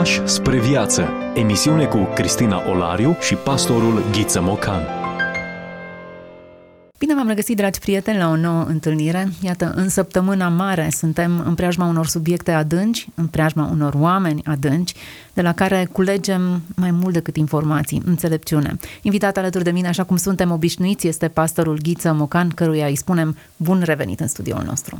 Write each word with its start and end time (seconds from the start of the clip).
Pași 0.00 0.26
spre 0.26 0.60
viață. 0.60 1.08
Emisiune 1.34 1.84
cu 1.84 2.08
Cristina 2.14 2.70
Olariu 2.70 3.16
și 3.20 3.34
pastorul 3.34 4.02
Ghiță 4.12 4.40
Mocan. 4.40 4.82
Bine 6.98 7.14
v-am 7.14 7.28
regăsit, 7.28 7.56
dragi 7.56 7.78
prieteni, 7.78 8.18
la 8.18 8.28
o 8.28 8.36
nouă 8.36 8.64
întâlnire. 8.64 9.28
Iată, 9.42 9.72
în 9.76 9.88
săptămâna 9.88 10.48
mare 10.48 10.88
suntem 10.90 11.42
în 11.46 11.54
preajma 11.54 11.86
unor 11.86 12.06
subiecte 12.06 12.50
adânci, 12.50 13.08
în 13.14 13.26
preajma 13.26 13.68
unor 13.70 13.94
oameni 13.94 14.42
adânci, 14.44 14.94
de 15.32 15.42
la 15.42 15.52
care 15.52 15.88
culegem 15.92 16.62
mai 16.76 16.90
mult 16.90 17.12
decât 17.12 17.36
informații, 17.36 18.02
înțelepciune. 18.04 18.76
Invitat 19.02 19.36
alături 19.36 19.64
de 19.64 19.70
mine, 19.70 19.88
așa 19.88 20.04
cum 20.04 20.16
suntem 20.16 20.50
obișnuiți, 20.50 21.06
este 21.06 21.28
pastorul 21.28 21.78
Ghiță 21.82 22.12
Mocan, 22.12 22.48
căruia 22.48 22.86
îi 22.86 22.96
spunem 22.96 23.36
bun 23.56 23.82
revenit 23.84 24.20
în 24.20 24.26
studioul 24.26 24.62
nostru. 24.66 24.98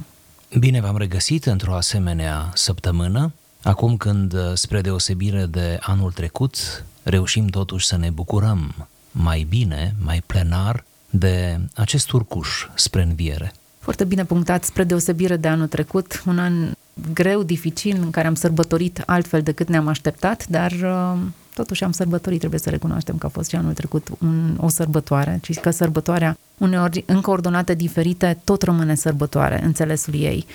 Bine 0.59 0.81
v-am 0.81 0.97
regăsit 0.97 1.45
într-o 1.45 1.75
asemenea 1.75 2.51
săptămână, 2.55 3.33
acum 3.63 3.97
când, 3.97 4.35
spre 4.55 4.81
deosebire 4.81 5.47
de 5.47 5.79
anul 5.81 6.13
trecut, 6.13 6.85
reușim 7.03 7.47
totuși 7.47 7.87
să 7.87 7.97
ne 7.97 8.11
bucurăm 8.11 8.89
mai 9.11 9.47
bine, 9.49 9.95
mai 10.05 10.23
plenar, 10.27 10.85
de 11.11 11.61
acest 11.75 12.11
urcuș 12.11 12.67
spre 12.75 13.03
înviere. 13.03 13.53
Foarte 13.79 14.05
bine 14.05 14.25
punctat, 14.25 14.65
spre 14.65 14.85
deosebire 14.85 15.37
de 15.37 15.49
anul 15.49 15.67
trecut, 15.67 16.23
un 16.27 16.39
an 16.39 16.73
greu, 17.13 17.43
dificil, 17.43 17.97
în 18.03 18.11
care 18.11 18.27
am 18.27 18.35
sărbătorit 18.35 19.03
altfel 19.07 19.43
decât 19.43 19.69
ne-am 19.69 19.89
așteptat, 19.89 20.47
dar 20.47 20.73
uh, 20.73 21.19
totuși 21.55 21.85
am 21.85 21.93
sărbătorit, 21.93 22.39
trebuie 22.39 22.61
să 22.61 22.71
recunoaștem 22.71 23.19
că 23.19 23.27
a 23.27 23.29
fost 23.29 23.49
și 23.49 23.57
anul 23.57 23.73
trecut 23.73 24.09
un, 24.19 24.57
o 24.61 24.69
sărbătoare, 24.69 25.39
ci 25.43 25.59
că 25.59 25.71
sărbătoarea, 25.71 26.39
uneori 26.59 27.05
în 27.07 27.21
coordonate 27.21 27.75
diferite, 27.75 28.39
tot 28.45 28.63
rămâne 28.63 28.95
sărbătoare, 28.95 29.65
înțelesul 29.65 30.15
ei. 30.15 30.47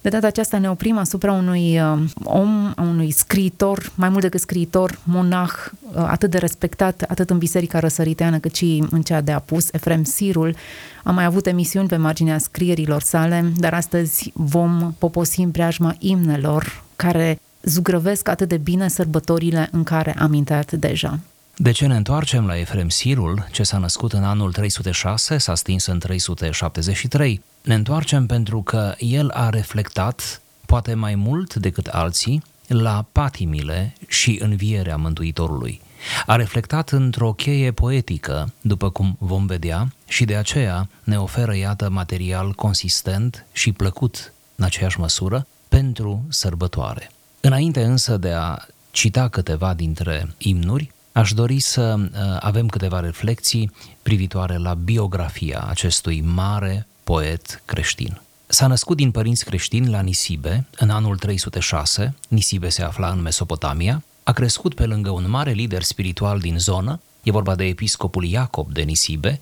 De 0.00 0.08
data 0.08 0.26
aceasta 0.26 0.58
ne 0.58 0.70
oprim 0.70 0.98
asupra 0.98 1.32
unui 1.32 1.80
uh, 1.80 1.98
om, 2.24 2.72
a 2.76 2.82
unui 2.82 3.10
scriitor, 3.10 3.92
mai 3.94 4.08
mult 4.08 4.22
decât 4.22 4.40
scriitor, 4.40 4.98
monah, 5.02 5.50
uh, 5.92 6.04
atât 6.06 6.30
de 6.30 6.38
respectat, 6.38 7.04
atât 7.08 7.30
în 7.30 7.38
Biserica 7.38 7.78
Răsăriteană, 7.78 8.38
cât 8.38 8.54
și 8.54 8.84
în 8.90 9.02
cea 9.02 9.20
de 9.20 9.32
apus, 9.32 9.68
Efrem 9.72 10.04
Sirul. 10.04 10.56
Am 11.04 11.14
mai 11.14 11.24
avut 11.24 11.46
emisiuni 11.46 11.88
pe 11.88 11.96
marginea 11.96 12.38
scrierilor 12.38 13.02
sale, 13.02 13.52
dar 13.56 13.74
astăzi 13.74 14.30
vom 14.34 14.94
poposi 14.98 15.40
în 15.40 15.50
preajma 15.50 15.94
imnelor 15.98 16.82
care 16.96 17.40
zugrăvesc 17.62 18.28
atât 18.28 18.48
de 18.48 18.56
bine 18.56 18.88
sărbătorile 18.88 19.68
în 19.72 19.82
care 19.82 20.14
am 20.18 20.32
intrat 20.32 20.72
deja. 20.72 21.18
De 21.56 21.70
ce 21.70 21.86
ne 21.86 21.96
întoarcem 21.96 22.46
la 22.46 22.58
Efrem 22.58 22.88
Sirul, 22.88 23.46
ce 23.50 23.62
s-a 23.62 23.78
născut 23.78 24.12
în 24.12 24.24
anul 24.24 24.52
306, 24.52 25.38
s-a 25.38 25.54
stins 25.54 25.86
în 25.86 25.98
373? 25.98 27.42
Ne 27.62 27.74
întoarcem 27.74 28.26
pentru 28.26 28.62
că 28.62 28.94
el 28.98 29.30
a 29.30 29.48
reflectat, 29.48 30.42
poate 30.66 30.94
mai 30.94 31.14
mult 31.14 31.54
decât 31.54 31.86
alții, 31.86 32.42
la 32.66 33.04
patimile 33.12 33.94
și 34.08 34.38
învierea 34.42 34.96
Mântuitorului. 34.96 35.80
A 36.26 36.36
reflectat 36.36 36.90
într-o 36.90 37.32
cheie 37.32 37.72
poetică, 37.72 38.52
după 38.60 38.90
cum 38.90 39.16
vom 39.18 39.46
vedea, 39.46 39.92
și 40.08 40.24
de 40.24 40.36
aceea 40.36 40.88
ne 41.04 41.18
oferă, 41.18 41.56
iată, 41.56 41.88
material 41.88 42.52
consistent 42.52 43.46
și 43.52 43.72
plăcut 43.72 44.32
în 44.56 44.64
aceeași 44.64 45.00
măsură 45.00 45.46
pentru 45.68 46.24
sărbătoare. 46.28 47.10
Înainte 47.40 47.84
însă 47.84 48.16
de 48.16 48.32
a 48.32 48.56
cita 48.90 49.28
câteva 49.28 49.74
dintre 49.74 50.34
imnuri, 50.38 50.92
Aș 51.12 51.32
dori 51.32 51.60
să 51.60 51.96
uh, 51.98 52.08
avem 52.40 52.66
câteva 52.66 53.00
reflexii 53.00 53.72
privitoare 54.02 54.56
la 54.56 54.74
biografia 54.74 55.66
acestui 55.68 56.20
mare 56.20 56.86
poet 57.10 57.62
creștin. 57.64 58.20
S-a 58.46 58.66
născut 58.66 58.96
din 58.96 59.10
părinți 59.10 59.44
creștini 59.44 59.88
la 59.88 60.00
Nisibe 60.00 60.66
în 60.76 60.90
anul 60.90 61.16
306, 61.16 62.14
Nisibe 62.28 62.68
se 62.68 62.82
afla 62.82 63.10
în 63.10 63.22
Mesopotamia, 63.22 64.02
a 64.22 64.32
crescut 64.32 64.74
pe 64.74 64.86
lângă 64.86 65.10
un 65.10 65.30
mare 65.30 65.50
lider 65.50 65.82
spiritual 65.82 66.38
din 66.38 66.58
zonă, 66.58 67.00
e 67.22 67.30
vorba 67.30 67.54
de 67.54 67.64
episcopul 67.64 68.24
Iacob 68.24 68.72
de 68.72 68.82
Nisibe, 68.82 69.40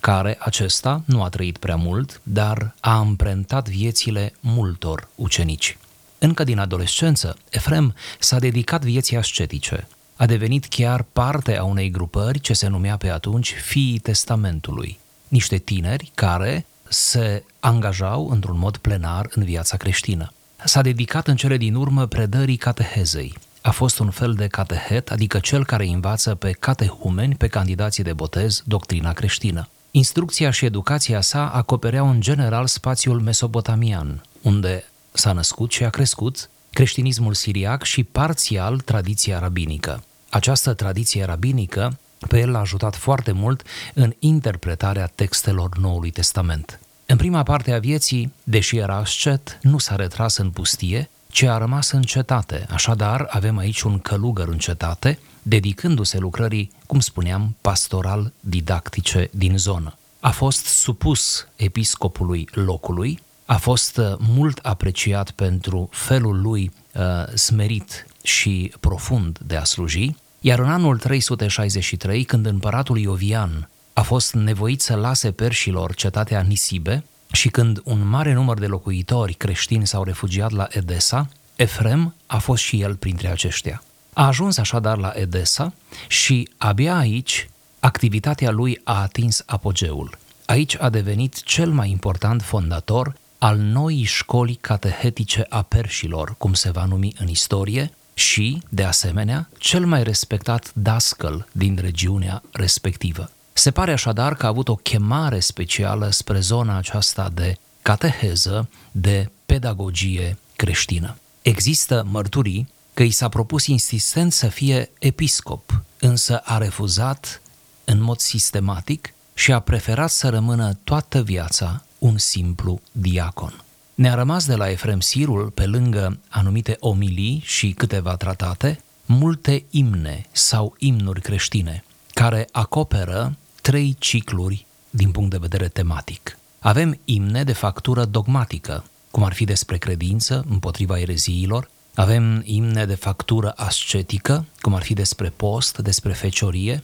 care 0.00 0.36
acesta 0.40 1.02
nu 1.04 1.22
a 1.22 1.28
trăit 1.28 1.58
prea 1.58 1.76
mult, 1.76 2.20
dar 2.22 2.74
a 2.80 2.96
amprentat 2.96 3.68
viețile 3.68 4.32
multor 4.40 5.08
ucenici. 5.14 5.78
Încă 6.18 6.44
din 6.44 6.58
adolescență, 6.58 7.36
Efrem 7.50 7.94
s-a 8.18 8.38
dedicat 8.38 8.84
vieții 8.84 9.16
ascetice, 9.16 9.88
a 10.16 10.26
devenit 10.26 10.66
chiar 10.66 11.04
parte 11.12 11.56
a 11.56 11.64
unei 11.64 11.90
grupări 11.90 12.40
ce 12.40 12.52
se 12.52 12.66
numea 12.66 12.96
pe 12.96 13.08
atunci 13.08 13.54
Fiii 13.62 13.98
Testamentului, 13.98 14.98
niște 15.28 15.58
tineri 15.58 16.10
care 16.14 16.66
se 16.88 17.44
angajau 17.60 18.28
într-un 18.30 18.58
mod 18.58 18.76
plenar 18.76 19.26
în 19.30 19.44
viața 19.44 19.76
creștină. 19.76 20.32
S-a 20.64 20.82
dedicat 20.82 21.28
în 21.28 21.36
cele 21.36 21.56
din 21.56 21.74
urmă 21.74 22.06
predării 22.06 22.56
catehezei. 22.56 23.34
A 23.62 23.70
fost 23.70 23.98
un 23.98 24.10
fel 24.10 24.34
de 24.34 24.46
catehet, 24.46 25.10
adică 25.10 25.38
cel 25.38 25.64
care 25.64 25.86
învață 25.86 26.34
pe 26.34 26.50
catehumeni, 26.50 27.34
pe 27.34 27.46
candidații 27.46 28.02
de 28.02 28.12
botez, 28.12 28.62
doctrina 28.66 29.12
creștină. 29.12 29.68
Instrucția 29.90 30.50
și 30.50 30.64
educația 30.64 31.20
sa 31.20 31.48
acopereau 31.48 32.08
în 32.08 32.20
general 32.20 32.66
spațiul 32.66 33.20
mesopotamian, 33.20 34.22
unde 34.42 34.84
s-a 35.12 35.32
născut 35.32 35.70
și 35.70 35.84
a 35.84 35.90
crescut 35.90 36.50
creștinismul 36.72 37.34
siriac 37.34 37.82
și 37.82 38.04
parțial 38.04 38.78
tradiția 38.80 39.38
rabinică. 39.38 40.02
Această 40.30 40.74
tradiție 40.74 41.24
rabinică 41.24 41.98
pe 42.28 42.38
el 42.38 42.50
l-a 42.50 42.58
ajutat 42.58 42.96
foarte 42.96 43.32
mult 43.32 43.62
în 43.94 44.14
interpretarea 44.18 45.10
textelor 45.14 45.78
Noului 45.78 46.10
Testament. 46.10 46.80
În 47.06 47.16
prima 47.16 47.42
parte 47.42 47.72
a 47.72 47.78
vieții, 47.78 48.32
deși 48.44 48.76
era 48.76 48.96
ascet, 48.96 49.58
nu 49.62 49.78
s-a 49.78 49.96
retras 49.96 50.36
în 50.36 50.50
pustie, 50.50 51.10
ci 51.30 51.42
a 51.42 51.58
rămas 51.58 51.90
în 51.90 52.02
cetate. 52.02 52.66
Așadar, 52.70 53.26
avem 53.30 53.56
aici 53.56 53.80
un 53.80 53.98
călugăr 53.98 54.48
în 54.48 54.58
cetate, 54.58 55.18
dedicându-se 55.42 56.18
lucrării, 56.18 56.70
cum 56.86 57.00
spuneam, 57.00 57.56
pastoral-didactice 57.60 59.28
din 59.32 59.58
zonă. 59.58 59.96
A 60.20 60.30
fost 60.30 60.64
supus 60.64 61.46
episcopului 61.56 62.48
locului, 62.52 63.20
a 63.46 63.56
fost 63.56 63.96
uh, 63.96 64.14
mult 64.18 64.58
apreciat 64.58 65.30
pentru 65.30 65.88
felul 65.92 66.40
lui 66.40 66.72
uh, 66.94 67.02
smerit 67.34 68.06
și 68.22 68.72
profund 68.80 69.38
de 69.38 69.56
a 69.56 69.64
sluji, 69.64 70.14
iar 70.46 70.58
în 70.58 70.70
anul 70.70 70.98
363, 70.98 72.24
când 72.24 72.46
împăratul 72.46 72.98
Iovian 72.98 73.68
a 73.92 74.02
fost 74.02 74.34
nevoit 74.34 74.80
să 74.80 74.94
lase 74.94 75.30
perșilor 75.30 75.94
cetatea 75.94 76.40
Nisibe 76.40 77.04
și 77.32 77.48
când 77.48 77.80
un 77.84 78.08
mare 78.08 78.32
număr 78.32 78.58
de 78.58 78.66
locuitori 78.66 79.32
creștini 79.32 79.86
s-au 79.86 80.04
refugiat 80.04 80.50
la 80.50 80.66
Edesa, 80.70 81.28
Efrem 81.56 82.14
a 82.26 82.38
fost 82.38 82.62
și 82.62 82.80
el 82.80 82.94
printre 82.94 83.28
aceștia. 83.28 83.82
A 84.12 84.26
ajuns 84.26 84.58
așadar 84.58 84.98
la 84.98 85.12
Edesa 85.14 85.72
și 86.08 86.48
abia 86.56 86.96
aici 86.96 87.48
activitatea 87.80 88.50
lui 88.50 88.80
a 88.84 89.00
atins 89.00 89.42
apogeul. 89.46 90.18
Aici 90.44 90.76
a 90.80 90.88
devenit 90.88 91.42
cel 91.42 91.70
mai 91.70 91.90
important 91.90 92.42
fondator 92.42 93.14
al 93.38 93.56
noii 93.56 94.02
școli 94.02 94.58
catehetice 94.60 95.46
a 95.48 95.62
perșilor, 95.62 96.34
cum 96.38 96.52
se 96.52 96.70
va 96.70 96.84
numi 96.84 97.14
în 97.18 97.28
istorie, 97.28 97.90
și, 98.18 98.62
de 98.68 98.84
asemenea, 98.84 99.48
cel 99.58 99.86
mai 99.86 100.02
respectat 100.02 100.70
dascăl 100.74 101.48
din 101.52 101.78
regiunea 101.80 102.42
respectivă. 102.52 103.30
Se 103.52 103.70
pare 103.70 103.92
așadar 103.92 104.34
că 104.34 104.46
a 104.46 104.48
avut 104.48 104.68
o 104.68 104.74
chemare 104.74 105.40
specială 105.40 106.10
spre 106.10 106.40
zona 106.40 106.76
aceasta 106.76 107.30
de 107.34 107.58
cateheză, 107.82 108.68
de 108.92 109.30
pedagogie 109.46 110.38
creștină. 110.56 111.16
Există 111.42 112.06
mărturii 112.10 112.68
că 112.94 113.02
i 113.02 113.10
s-a 113.10 113.28
propus 113.28 113.66
insistent 113.66 114.32
să 114.32 114.48
fie 114.48 114.90
episcop, 114.98 115.82
însă 116.00 116.38
a 116.38 116.58
refuzat 116.58 117.42
în 117.84 118.02
mod 118.02 118.18
sistematic 118.18 119.14
și 119.34 119.52
a 119.52 119.60
preferat 119.60 120.10
să 120.10 120.28
rămână 120.28 120.78
toată 120.84 121.22
viața 121.22 121.84
un 121.98 122.18
simplu 122.18 122.80
diacon. 122.92 123.64
Ne-a 123.96 124.14
rămas 124.14 124.46
de 124.46 124.54
la 124.54 124.70
Efrem 124.70 125.00
Sirul, 125.00 125.50
pe 125.50 125.66
lângă 125.66 126.18
anumite 126.28 126.76
omilii 126.80 127.42
și 127.44 127.70
câteva 127.70 128.16
tratate, 128.16 128.80
multe 129.06 129.64
imne 129.70 130.26
sau 130.32 130.74
imnuri 130.78 131.20
creștine, 131.20 131.84
care 132.14 132.48
acoperă 132.52 133.36
trei 133.62 133.96
cicluri 133.98 134.66
din 134.90 135.10
punct 135.10 135.30
de 135.30 135.36
vedere 135.40 135.68
tematic. 135.68 136.38
Avem 136.58 136.98
imne 137.04 137.44
de 137.44 137.52
factură 137.52 138.04
dogmatică, 138.04 138.84
cum 139.10 139.22
ar 139.22 139.32
fi 139.32 139.44
despre 139.44 139.76
credință 139.78 140.44
împotriva 140.48 140.98
ereziilor, 140.98 141.70
avem 141.94 142.42
imne 142.44 142.84
de 142.84 142.94
factură 142.94 143.52
ascetică, 143.56 144.44
cum 144.60 144.74
ar 144.74 144.82
fi 144.82 144.94
despre 144.94 145.32
post, 145.36 145.78
despre 145.78 146.12
feciorie, 146.12 146.82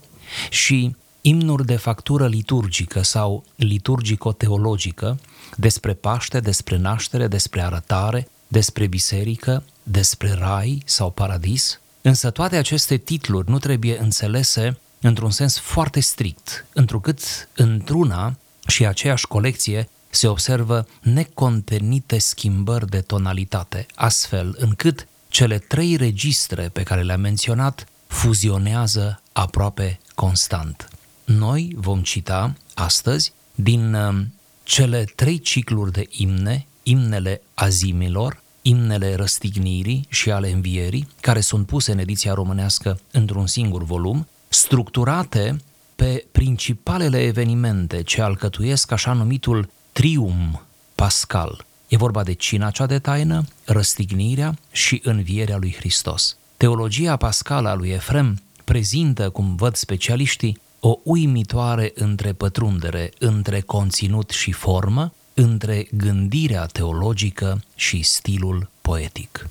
și 0.51 0.97
imnuri 1.21 1.67
de 1.67 1.77
factură 1.77 2.27
liturgică 2.27 3.03
sau 3.03 3.45
liturgico-teologică 3.57 5.19
despre 5.57 5.93
Paște, 5.93 6.41
despre 6.41 6.77
naștere, 6.77 7.27
despre 7.27 7.63
arătare, 7.63 8.29
despre 8.49 8.87
biserică, 8.87 9.65
despre 9.83 10.33
rai 10.33 10.83
sau 10.85 11.11
paradis, 11.11 11.81
însă 12.03 12.31
toate 12.31 12.57
aceste 12.57 12.97
titluri 12.97 13.51
nu 13.51 13.59
trebuie 13.59 13.99
înțelese 13.99 14.79
într-un 15.01 15.31
sens 15.31 15.59
foarte 15.59 16.01
strict, 16.01 16.67
întrucât 16.73 17.49
într-una 17.57 18.37
și 18.67 18.87
aceeași 18.87 19.27
colecție 19.27 19.89
se 20.11 20.27
observă 20.27 20.87
necontenite 21.01 22.19
schimbări 22.19 22.89
de 22.89 23.01
tonalitate, 23.01 23.87
astfel 23.95 24.57
încât 24.59 25.09
cele 25.29 25.59
trei 25.59 25.97
registre 25.97 26.69
pe 26.69 26.83
care 26.83 27.03
le-am 27.03 27.21
menționat 27.21 27.87
fuzionează 28.07 29.23
aproape 29.33 30.01
constant. 30.15 30.89
Noi 31.25 31.73
vom 31.77 32.03
cita 32.03 32.55
astăzi 32.75 33.33
din 33.55 33.95
um, 33.95 34.33
cele 34.63 35.05
trei 35.15 35.39
cicluri 35.39 35.93
de 35.93 36.07
imne, 36.11 36.67
imnele 36.83 37.43
azimilor, 37.55 38.43
imnele 38.63 39.15
răstignirii 39.15 40.07
și 40.09 40.31
ale 40.31 40.51
învierii, 40.51 41.09
care 41.21 41.41
sunt 41.41 41.67
puse 41.67 41.93
în 41.93 41.99
ediția 41.99 42.35
românească 42.35 43.01
într-un 43.11 43.47
singur 43.47 43.83
volum, 43.85 44.29
structurate 44.49 45.57
pe 45.97 46.25
principalele 46.33 47.23
evenimente 47.23 48.03
ce 48.03 48.23
alcătuiesc 48.23 48.93
așa 48.93 49.13
numitul 49.13 49.71
trium 49.93 50.63
pascal. 50.95 51.65
E 51.89 51.97
vorba 51.97 52.23
de 52.23 52.33
cina 52.33 52.71
cea 52.71 52.87
de 52.87 52.99
taină, 52.99 53.45
răstignirea 53.65 54.59
și 54.73 55.01
învierea 55.05 55.57
lui 55.57 55.75
Hristos. 55.79 56.37
Teologia 56.57 57.17
pascală 57.17 57.69
a 57.69 57.75
lui 57.75 57.89
Efrem 57.89 58.41
prezintă, 58.65 59.31
cum 59.31 59.57
văd 59.57 59.75
specialiștii, 59.75 60.61
o 60.85 60.99
uimitoare 61.03 61.93
întrepătrundere 61.95 63.11
între 63.19 63.61
conținut 63.61 64.31
și 64.31 64.53
formă, 64.53 65.13
între 65.35 65.87
gândirea 65.91 66.67
teologică 66.67 67.63
și 67.75 68.03
stilul 68.03 68.69
poetic. 68.81 69.49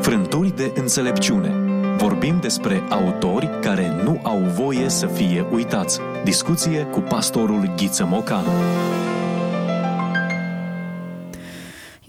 Frânturi 0.00 0.56
de 0.56 0.72
înțelepciune. 0.74 1.54
Vorbim 1.96 2.40
despre 2.40 2.82
autori 2.90 3.50
care 3.60 4.02
nu 4.02 4.20
au 4.22 4.38
voie 4.38 4.88
să 4.88 5.06
fie 5.06 5.46
uitați. 5.52 5.98
Discuție 6.24 6.82
cu 6.82 7.00
pastorul 7.00 7.72
Ghiță 7.76 8.04
Mocanu. 8.04 8.50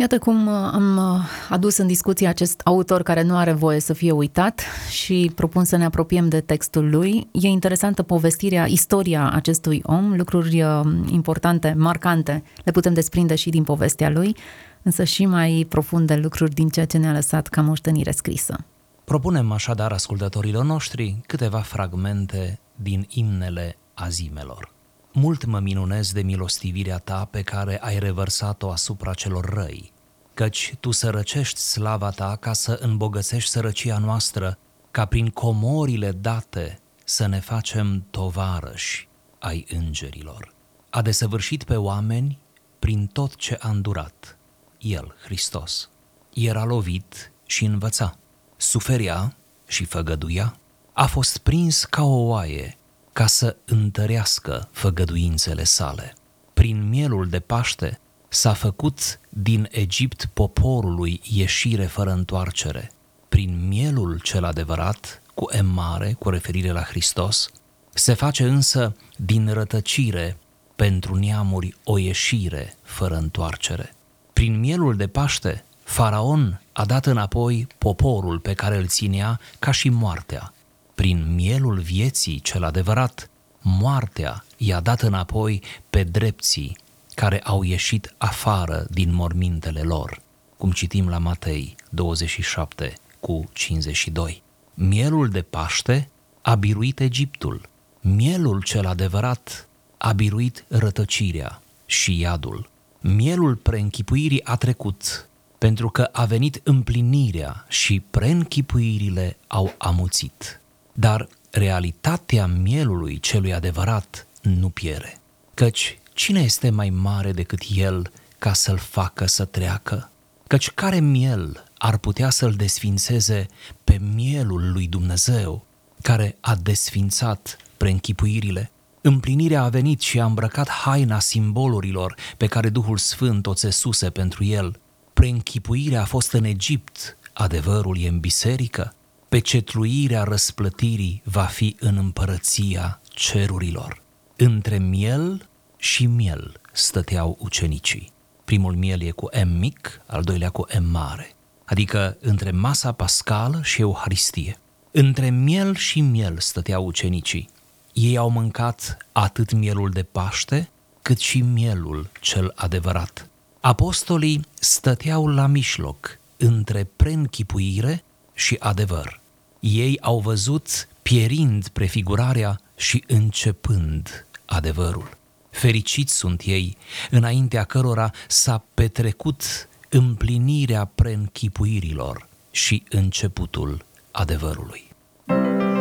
Iată 0.01 0.19
cum 0.19 0.47
uh, 0.47 0.53
am 0.53 0.97
uh, 0.97 1.19
adus 1.49 1.77
în 1.77 1.87
discuție 1.87 2.27
acest 2.27 2.61
autor 2.63 3.03
care 3.03 3.21
nu 3.21 3.35
are 3.35 3.51
voie 3.51 3.79
să 3.79 3.93
fie 3.93 4.11
uitat 4.11 4.61
și 4.89 5.31
propun 5.35 5.63
să 5.63 5.75
ne 5.75 5.85
apropiem 5.85 6.29
de 6.29 6.39
textul 6.39 6.89
lui. 6.89 7.27
E 7.31 7.47
interesantă 7.47 8.03
povestirea, 8.03 8.65
istoria 8.65 9.31
acestui 9.31 9.81
om, 9.83 10.13
lucruri 10.17 10.61
uh, 10.61 10.81
importante, 11.11 11.75
marcante, 11.77 12.43
le 12.63 12.71
putem 12.71 12.93
desprinde 12.93 13.35
și 13.35 13.49
din 13.49 13.63
povestea 13.63 14.09
lui, 14.09 14.35
însă 14.81 15.03
și 15.03 15.25
mai 15.25 15.65
profunde 15.69 16.15
lucruri 16.15 16.53
din 16.53 16.69
ceea 16.69 16.85
ce 16.85 16.97
ne-a 16.97 17.13
lăsat 17.13 17.47
ca 17.47 17.61
moștenire 17.61 18.11
scrisă. 18.11 18.65
Propunem 19.03 19.51
așadar 19.51 19.91
ascultătorilor 19.91 20.65
noștri 20.65 21.21
câteva 21.27 21.59
fragmente 21.59 22.59
din 22.75 23.05
imnele 23.09 23.77
azimelor. 23.93 24.71
Mult 25.13 25.45
mă 25.45 25.59
minunez 25.59 26.11
de 26.11 26.21
milostivirea 26.21 26.97
ta 26.97 27.25
pe 27.25 27.41
care 27.41 27.79
ai 27.81 27.99
revărsat-o 27.99 28.71
asupra 28.71 29.13
celor 29.13 29.45
răi, 29.45 29.93
căci 30.33 30.75
tu 30.79 30.91
sărăcești 30.91 31.59
slava 31.59 32.09
ta 32.09 32.37
ca 32.39 32.53
să 32.53 32.77
îmbogățești 32.81 33.49
sărăcia 33.49 33.97
noastră, 33.97 34.57
ca 34.91 35.05
prin 35.05 35.29
comorile 35.29 36.11
date 36.11 36.79
să 37.03 37.25
ne 37.25 37.39
facem 37.39 38.05
tovarăși 38.09 39.07
ai 39.39 39.65
îngerilor. 39.69 40.53
A 40.89 41.01
desăvârșit 41.01 41.63
pe 41.63 41.75
oameni 41.75 42.39
prin 42.79 43.07
tot 43.07 43.35
ce 43.35 43.57
a 43.59 43.69
îndurat. 43.69 44.37
El, 44.79 45.15
Hristos, 45.23 45.89
era 46.33 46.63
lovit 46.63 47.31
și 47.45 47.65
învăța, 47.65 48.17
suferia 48.57 49.35
și 49.67 49.85
făgăduia, 49.85 50.55
a 50.93 51.05
fost 51.05 51.37
prins 51.37 51.83
ca 51.83 52.03
o 52.03 52.27
oaie 52.27 52.77
ca 53.13 53.25
să 53.25 53.55
întărească 53.65 54.69
făgăduințele 54.71 55.63
sale. 55.63 56.13
Prin 56.53 56.89
mielul 56.89 57.27
de 57.29 57.39
Paște 57.39 57.99
s-a 58.27 58.53
făcut 58.53 59.19
din 59.29 59.67
Egipt 59.71 60.25
poporului 60.33 61.21
ieșire 61.23 61.85
fără 61.85 62.11
întoarcere. 62.11 62.91
Prin 63.29 63.67
mielul 63.67 64.19
cel 64.19 64.43
adevărat, 64.43 65.21
cu 65.33 65.45
M 65.61 65.65
mare, 65.65 66.15
cu 66.19 66.29
referire 66.29 66.71
la 66.71 66.81
Hristos, 66.81 67.49
se 67.93 68.13
face 68.13 68.47
însă 68.47 68.95
din 69.15 69.53
rătăcire 69.53 70.37
pentru 70.75 71.15
neamuri 71.15 71.75
o 71.83 71.97
ieșire 71.97 72.75
fără 72.83 73.15
întoarcere. 73.15 73.93
Prin 74.33 74.59
mielul 74.59 74.95
de 74.95 75.07
Paște, 75.07 75.65
Faraon 75.83 76.61
a 76.73 76.85
dat 76.85 77.05
înapoi 77.05 77.67
poporul 77.77 78.39
pe 78.39 78.53
care 78.53 78.77
îl 78.77 78.87
ținea 78.87 79.39
ca 79.59 79.71
și 79.71 79.89
moartea, 79.89 80.53
prin 81.01 81.33
mielul 81.35 81.79
vieții 81.79 82.39
cel 82.39 82.63
adevărat, 82.63 83.29
moartea 83.61 84.45
i-a 84.57 84.79
dat 84.79 85.01
înapoi 85.01 85.63
pe 85.89 86.03
drepții 86.03 86.77
care 87.15 87.39
au 87.39 87.63
ieșit 87.63 88.13
afară 88.17 88.85
din 88.89 89.13
mormintele 89.13 89.81
lor, 89.81 90.21
cum 90.57 90.71
citim 90.71 91.09
la 91.09 91.17
Matei 91.17 91.75
27 91.89 92.93
cu 93.19 93.49
52. 93.53 94.43
Mielul 94.73 95.29
de 95.29 95.41
Paște 95.41 96.09
a 96.41 96.55
biruit 96.55 96.99
Egiptul, 96.99 97.69
mielul 98.01 98.61
cel 98.61 98.85
adevărat 98.85 99.67
a 99.97 100.11
biruit 100.11 100.65
rătăcirea 100.67 101.61
și 101.85 102.19
iadul. 102.19 102.69
Mielul 102.99 103.55
preînchipuirii 103.55 104.45
a 104.45 104.55
trecut, 104.55 105.29
pentru 105.57 105.89
că 105.89 106.09
a 106.11 106.25
venit 106.25 106.61
împlinirea 106.63 107.65
și 107.69 107.99
preînchipuirile 107.99 109.37
au 109.47 109.73
amuțit. 109.77 110.60
Dar 110.93 111.27
realitatea 111.51 112.45
mielului 112.45 113.19
celui 113.19 113.53
adevărat 113.53 114.27
nu 114.41 114.69
piere, 114.69 115.17
căci 115.53 115.99
cine 116.13 116.39
este 116.39 116.69
mai 116.69 116.89
mare 116.89 117.31
decât 117.31 117.61
el 117.75 118.11
ca 118.39 118.53
să-l 118.53 118.77
facă 118.77 119.25
să 119.25 119.45
treacă? 119.45 120.11
Căci 120.47 120.69
care 120.71 120.99
miel 120.99 121.63
ar 121.77 121.97
putea 121.97 122.29
să-l 122.29 122.53
desfințeze 122.53 123.45
pe 123.83 123.99
mielul 124.15 124.71
lui 124.71 124.87
Dumnezeu, 124.87 125.65
care 126.01 126.37
a 126.39 126.55
desfințat 126.55 127.57
preînchipuirile? 127.77 128.71
Împlinirea 129.01 129.63
a 129.63 129.69
venit 129.69 130.01
și 130.01 130.19
a 130.19 130.25
îmbrăcat 130.25 130.69
haina 130.69 131.19
simbolurilor 131.19 132.15
pe 132.37 132.47
care 132.47 132.69
Duhul 132.69 132.97
Sfânt 132.97 133.47
o 133.47 133.53
țesuse 133.53 134.09
pentru 134.09 134.43
el. 134.43 134.79
Preînchipuirea 135.13 136.01
a 136.01 136.05
fost 136.05 136.31
în 136.31 136.43
Egipt, 136.43 137.17
adevărul 137.33 137.97
e 137.99 138.07
în 138.07 138.19
biserică 138.19 138.95
pecetluirea 139.31 140.23
răsplătirii 140.23 141.21
va 141.25 141.43
fi 141.43 141.75
în 141.79 141.97
împărăția 141.97 143.01
cerurilor. 143.09 144.01
Între 144.35 144.77
miel 144.77 145.49
și 145.77 146.05
miel 146.05 146.59
stăteau 146.71 147.37
ucenicii. 147.39 148.11
Primul 148.45 148.75
miel 148.75 149.01
e 149.01 149.11
cu 149.11 149.29
M 149.45 149.47
mic, 149.47 150.01
al 150.05 150.23
doilea 150.23 150.49
cu 150.49 150.65
M 150.79 150.83
mare, 150.83 151.35
adică 151.65 152.17
între 152.21 152.51
masa 152.51 152.91
pascală 152.91 153.59
și 153.63 153.81
Euharistie. 153.81 154.57
Între 154.91 155.29
miel 155.29 155.75
și 155.75 156.01
miel 156.01 156.39
stăteau 156.39 156.85
ucenicii. 156.85 157.49
Ei 157.93 158.17
au 158.17 158.29
mâncat 158.29 158.97
atât 159.11 159.53
mielul 159.53 159.89
de 159.89 160.03
Paște, 160.03 160.69
cât 161.01 161.17
și 161.17 161.41
mielul 161.41 162.09
cel 162.21 162.51
adevărat. 162.55 163.29
Apostolii 163.59 164.45
stăteau 164.53 165.27
la 165.27 165.47
mijloc, 165.47 166.19
între 166.37 166.89
preînchipuire 166.95 168.03
și 168.33 168.55
adevăr 168.59 169.20
ei 169.61 169.97
au 170.01 170.19
văzut 170.19 170.87
pierind 171.01 171.67
prefigurarea 171.67 172.59
și 172.75 173.03
începând 173.07 174.25
adevărul. 174.45 175.17
Fericiți 175.49 176.15
sunt 176.15 176.41
ei, 176.45 176.77
înaintea 177.09 177.63
cărora 177.63 178.11
s-a 178.27 178.63
petrecut 178.73 179.43
împlinirea 179.89 180.85
preînchipuirilor 180.95 182.27
și 182.51 182.83
începutul 182.89 183.85
adevărului. 184.11 184.83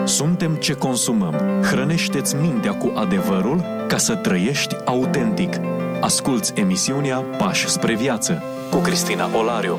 Suntem 0.05 0.55
ce 0.55 0.73
consumăm. 0.73 1.63
Hrănește-ți 1.63 2.35
mintea 2.35 2.75
cu 2.75 2.93
adevărul 2.95 3.65
ca 3.89 3.97
să 3.97 4.15
trăiești 4.15 4.75
autentic. 4.85 5.55
Asculți 6.01 6.53
emisiunea 6.55 7.19
Pași 7.19 7.69
spre 7.69 7.97
viață 7.97 8.43
cu 8.71 8.77
Cristina 8.79 9.37
Olariu. 9.37 9.79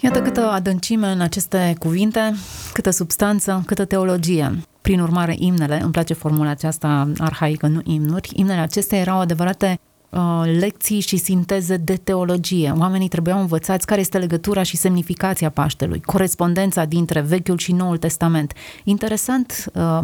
Iată 0.00 0.22
câtă 0.22 0.50
adâncime 0.50 1.06
în 1.06 1.20
aceste 1.20 1.74
cuvinte, 1.78 2.34
câtă 2.72 2.90
substanță, 2.90 3.62
câtă 3.66 3.84
teologie. 3.84 4.58
Prin 4.80 5.00
urmare, 5.00 5.34
imnele, 5.38 5.80
îmi 5.82 5.92
place 5.92 6.14
formula 6.14 6.50
aceasta 6.50 7.12
arhaică, 7.18 7.66
nu 7.66 7.80
imnuri, 7.84 8.30
imnele 8.34 8.60
acestea 8.60 8.98
erau 8.98 9.18
adevărate 9.18 9.80
Uh, 9.95 9.95
lecții 10.44 11.00
și 11.00 11.16
sinteze 11.16 11.76
de 11.76 11.96
teologie. 11.96 12.72
Oamenii 12.78 13.08
trebuiau 13.08 13.40
învățați 13.40 13.86
care 13.86 14.00
este 14.00 14.18
legătura 14.18 14.62
și 14.62 14.76
semnificația 14.76 15.50
Paștelui, 15.50 16.00
corespondența 16.00 16.84
dintre 16.84 17.20
Vechiul 17.20 17.58
și 17.58 17.72
Noul 17.72 17.96
Testament. 17.98 18.52
Interesant 18.84 19.64
uh, 19.74 19.98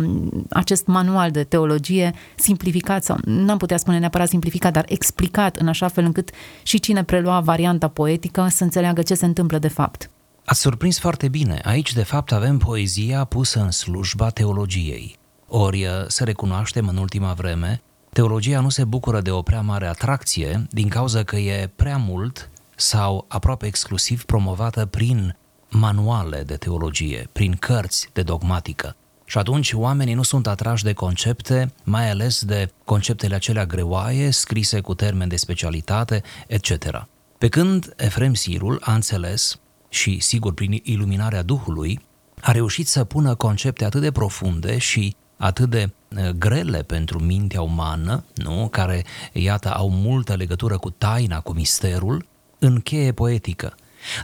acest 0.51 0.87
manual 0.87 1.31
de 1.31 1.45
teologie 1.45 2.15
simplificat, 2.37 3.05
sau 3.05 3.17
n-am 3.25 3.59
putea 3.59 3.77
spune 3.77 3.99
neapărat 3.99 4.29
simplificat, 4.29 4.73
dar 4.73 4.85
explicat 4.89 5.57
în 5.57 5.69
așa 5.69 5.89
fel 5.89 6.05
încât 6.05 6.31
și 6.63 6.81
cine 6.81 7.05
prelua 7.05 7.41
varianta 7.41 7.89
poetică 7.89 8.47
să 8.51 8.65
înțeleagă 8.65 9.03
ce 9.03 9.15
se 9.15 9.25
întâmplă 9.25 9.59
de 9.59 9.69
fapt. 9.69 10.11
Ați 10.45 10.61
surprins 10.61 10.99
foarte 10.99 11.29
bine. 11.29 11.61
Aici, 11.65 11.93
de 11.93 12.03
fapt, 12.03 12.33
avem 12.33 12.59
poezia 12.59 13.25
pusă 13.25 13.61
în 13.61 13.71
slujba 13.71 14.29
teologiei. 14.31 15.17
Ori 15.47 15.87
să 16.07 16.25
recunoaștem 16.25 16.89
în 16.89 16.97
ultima 16.97 17.33
vreme 17.33 17.83
Teologia 18.15 18.61
nu 18.61 18.69
se 18.69 18.85
bucură 18.85 19.21
de 19.21 19.31
o 19.31 19.43
prea 19.43 19.61
mare 19.61 19.87
atracție 19.87 20.67
din 20.71 20.89
cauza 20.89 21.23
că 21.23 21.37
e 21.37 21.71
prea 21.77 21.97
mult 21.97 22.51
sau 22.77 23.25
aproape 23.29 23.67
exclusiv 23.67 24.25
promovată 24.25 24.87
prin 24.87 25.37
manuale 25.69 26.43
de 26.43 26.57
teologie, 26.57 27.29
prin 27.33 27.53
cărți 27.53 28.09
de 28.13 28.23
dogmatică. 28.23 28.97
Și 29.25 29.39
atunci 29.39 29.73
oamenii 29.73 30.15
nu 30.15 30.23
sunt 30.23 30.47
atrași 30.47 30.85
de 30.85 30.93
concepte, 30.93 31.73
mai 31.85 32.11
ales 32.11 32.45
de 32.45 32.71
conceptele 32.85 33.35
acelea 33.35 33.67
greoaie, 33.67 34.31
scrise 34.31 34.81
cu 34.81 34.95
termeni 34.95 35.31
de 35.31 35.37
specialitate, 35.37 36.23
etc. 36.47 37.07
Pe 37.39 37.49
când 37.49 37.95
Efrem 37.97 38.35
Sirul 38.35 38.79
a 38.81 38.95
înțeles, 38.95 39.59
și 39.89 40.21
sigur 40.21 40.55
prin 40.55 40.81
iluminarea 40.83 41.43
Duhului, 41.43 42.01
a 42.41 42.53
reușit 42.53 42.89
să 42.89 43.05
pună 43.05 43.35
concepte 43.35 43.85
atât 43.85 44.01
de 44.01 44.13
profunde 44.13 44.79
și 44.79 45.17
atât 45.37 45.71
de 45.71 45.83
uh, 45.83 46.02
grele 46.39 46.83
pentru 46.83 47.19
mintea 47.19 47.63
umană, 47.63 48.25
nu? 48.35 48.69
care, 48.71 49.05
iată, 49.33 49.75
au 49.75 49.91
multă 49.91 50.35
legătură 50.35 50.79
cu 50.79 50.91
taina, 50.91 51.41
cu 51.41 51.53
misterul, 51.53 52.27
în 52.59 52.81
cheie 52.81 53.13
poetică. 53.13 53.75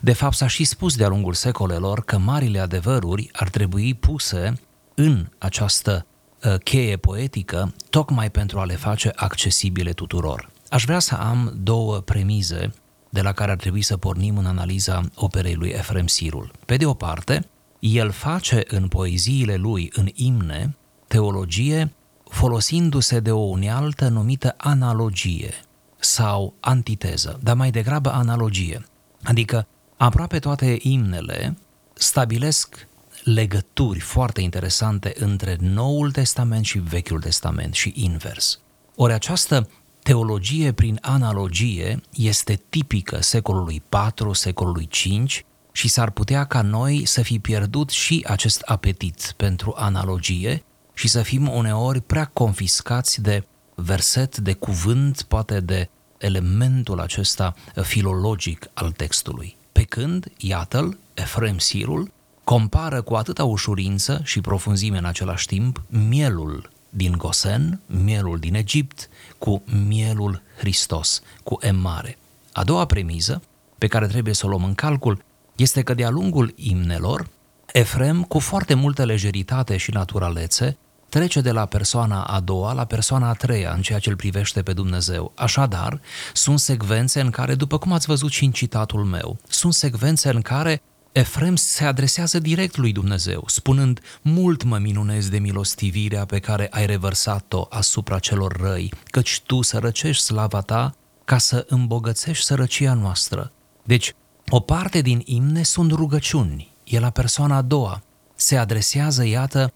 De 0.02 0.12
fapt, 0.12 0.34
s-a 0.34 0.46
și 0.46 0.64
spus 0.64 0.96
de-a 0.96 1.08
lungul 1.08 1.34
secolelor 1.34 2.04
că 2.04 2.18
marile 2.18 2.58
adevăruri 2.58 3.28
ar 3.32 3.48
trebui 3.48 3.94
puse 3.94 4.60
în 4.94 5.26
această 5.38 6.06
uh, 6.44 6.54
cheie 6.54 6.96
poetică, 6.96 7.74
tocmai 7.90 8.30
pentru 8.30 8.58
a 8.58 8.64
le 8.64 8.76
face 8.76 9.12
accesibile 9.14 9.92
tuturor. 9.92 10.50
Aș 10.68 10.84
vrea 10.84 10.98
să 10.98 11.14
am 11.14 11.52
două 11.62 11.96
premize 11.96 12.72
de 13.10 13.20
la 13.20 13.32
care 13.32 13.50
ar 13.50 13.56
trebui 13.56 13.82
să 13.82 13.96
pornim 13.96 14.38
în 14.38 14.46
analiza 14.46 15.00
operei 15.14 15.54
lui 15.54 15.68
Efrem 15.68 16.06
Sirul. 16.06 16.50
Pe 16.66 16.76
de 16.76 16.86
o 16.86 16.94
parte, 16.94 17.48
el 17.78 18.10
face 18.10 18.62
în 18.66 18.88
poeziile 18.88 19.54
lui, 19.56 19.90
în 19.94 20.08
imne, 20.14 20.76
teologie, 21.08 21.92
folosindu-se 22.30 23.20
de 23.20 23.32
o 23.32 23.40
unealtă 23.40 24.08
numită 24.08 24.54
analogie 24.56 25.54
sau 25.98 26.54
antiteză, 26.60 27.40
dar 27.42 27.56
mai 27.56 27.70
degrabă 27.70 28.12
analogie. 28.12 28.86
Adică 29.22 29.66
aproape 29.96 30.38
toate 30.38 30.78
imnele 30.80 31.58
stabilesc 31.94 32.88
legături 33.24 33.98
foarte 33.98 34.40
interesante 34.40 35.12
între 35.18 35.56
Noul 35.60 36.10
Testament 36.10 36.64
și 36.64 36.78
Vechiul 36.78 37.20
Testament 37.20 37.74
și 37.74 37.92
invers. 37.96 38.60
Ori 38.94 39.12
această 39.12 39.68
teologie 40.02 40.72
prin 40.72 40.98
analogie 41.02 42.00
este 42.14 42.60
tipică 42.68 43.22
secolului 43.22 43.82
IV, 44.18 44.34
secolului 44.34 44.88
V 44.92 45.26
și 45.72 45.88
s-ar 45.88 46.10
putea 46.10 46.44
ca 46.44 46.62
noi 46.62 47.04
să 47.06 47.22
fi 47.22 47.38
pierdut 47.38 47.90
și 47.90 48.24
acest 48.28 48.60
apetit 48.60 49.34
pentru 49.36 49.74
analogie 49.76 50.62
și 50.98 51.08
să 51.08 51.22
fim 51.22 51.48
uneori 51.48 52.00
prea 52.00 52.24
confiscați 52.24 53.20
de 53.20 53.44
verset, 53.74 54.36
de 54.36 54.52
cuvânt, 54.52 55.22
poate 55.22 55.60
de 55.60 55.88
elementul 56.18 57.00
acesta 57.00 57.54
filologic 57.82 58.70
al 58.74 58.90
textului. 58.90 59.56
Pe 59.72 59.82
când, 59.82 60.32
iată-l, 60.36 60.98
Efrem 61.14 61.58
Sirul, 61.58 62.10
compară 62.44 63.02
cu 63.02 63.14
atâta 63.14 63.44
ușurință 63.44 64.20
și 64.24 64.40
profunzime 64.40 64.98
în 64.98 65.04
același 65.04 65.46
timp 65.46 65.82
mielul 65.88 66.70
din 66.90 67.14
Gosen, 67.16 67.80
mielul 67.86 68.38
din 68.38 68.54
Egipt, 68.54 69.08
cu 69.38 69.62
mielul 69.86 70.42
Hristos, 70.56 71.22
cu 71.42 71.58
M 71.72 71.76
mare. 71.76 72.18
A 72.52 72.64
doua 72.64 72.84
premiză, 72.84 73.42
pe 73.78 73.86
care 73.86 74.06
trebuie 74.06 74.34
să 74.34 74.46
o 74.46 74.48
luăm 74.48 74.64
în 74.64 74.74
calcul, 74.74 75.22
este 75.56 75.82
că 75.82 75.94
de-a 75.94 76.10
lungul 76.10 76.52
imnelor, 76.56 77.28
Efrem, 77.72 78.22
cu 78.22 78.38
foarte 78.38 78.74
multă 78.74 79.04
lejeritate 79.04 79.76
și 79.76 79.90
naturalețe, 79.90 80.76
trece 81.08 81.40
de 81.40 81.50
la 81.50 81.66
persoana 81.66 82.22
a 82.22 82.40
doua 82.40 82.72
la 82.72 82.84
persoana 82.84 83.28
a 83.28 83.32
treia 83.32 83.72
în 83.72 83.82
ceea 83.82 83.98
ce 83.98 84.08
îl 84.08 84.16
privește 84.16 84.62
pe 84.62 84.72
Dumnezeu. 84.72 85.32
Așadar, 85.34 86.00
sunt 86.32 86.58
secvențe 86.58 87.20
în 87.20 87.30
care, 87.30 87.54
după 87.54 87.78
cum 87.78 87.92
ați 87.92 88.06
văzut 88.06 88.30
și 88.30 88.44
în 88.44 88.50
citatul 88.50 89.04
meu, 89.04 89.38
sunt 89.48 89.74
secvențe 89.74 90.30
în 90.30 90.40
care 90.40 90.82
Efrem 91.12 91.56
se 91.56 91.84
adresează 91.84 92.38
direct 92.38 92.76
lui 92.76 92.92
Dumnezeu, 92.92 93.44
spunând, 93.46 94.00
mult 94.22 94.62
mă 94.62 94.78
minunez 94.78 95.28
de 95.28 95.38
milostivirea 95.38 96.24
pe 96.24 96.38
care 96.38 96.68
ai 96.70 96.86
revărsat-o 96.86 97.66
asupra 97.70 98.18
celor 98.18 98.56
răi, 98.60 98.92
căci 99.04 99.40
tu 99.46 99.62
sărăcești 99.62 100.22
slava 100.22 100.60
ta 100.60 100.94
ca 101.24 101.38
să 101.38 101.64
îmbogățești 101.68 102.44
sărăcia 102.44 102.94
noastră. 102.94 103.52
Deci, 103.84 104.14
o 104.48 104.60
parte 104.60 105.00
din 105.00 105.22
imne 105.24 105.62
sunt 105.62 105.92
rugăciuni, 105.92 106.72
e 106.84 106.98
la 106.98 107.10
persoana 107.10 107.56
a 107.56 107.62
doua. 107.62 108.02
Se 108.34 108.56
adresează, 108.56 109.24
iată, 109.24 109.62
ă, 109.62 109.72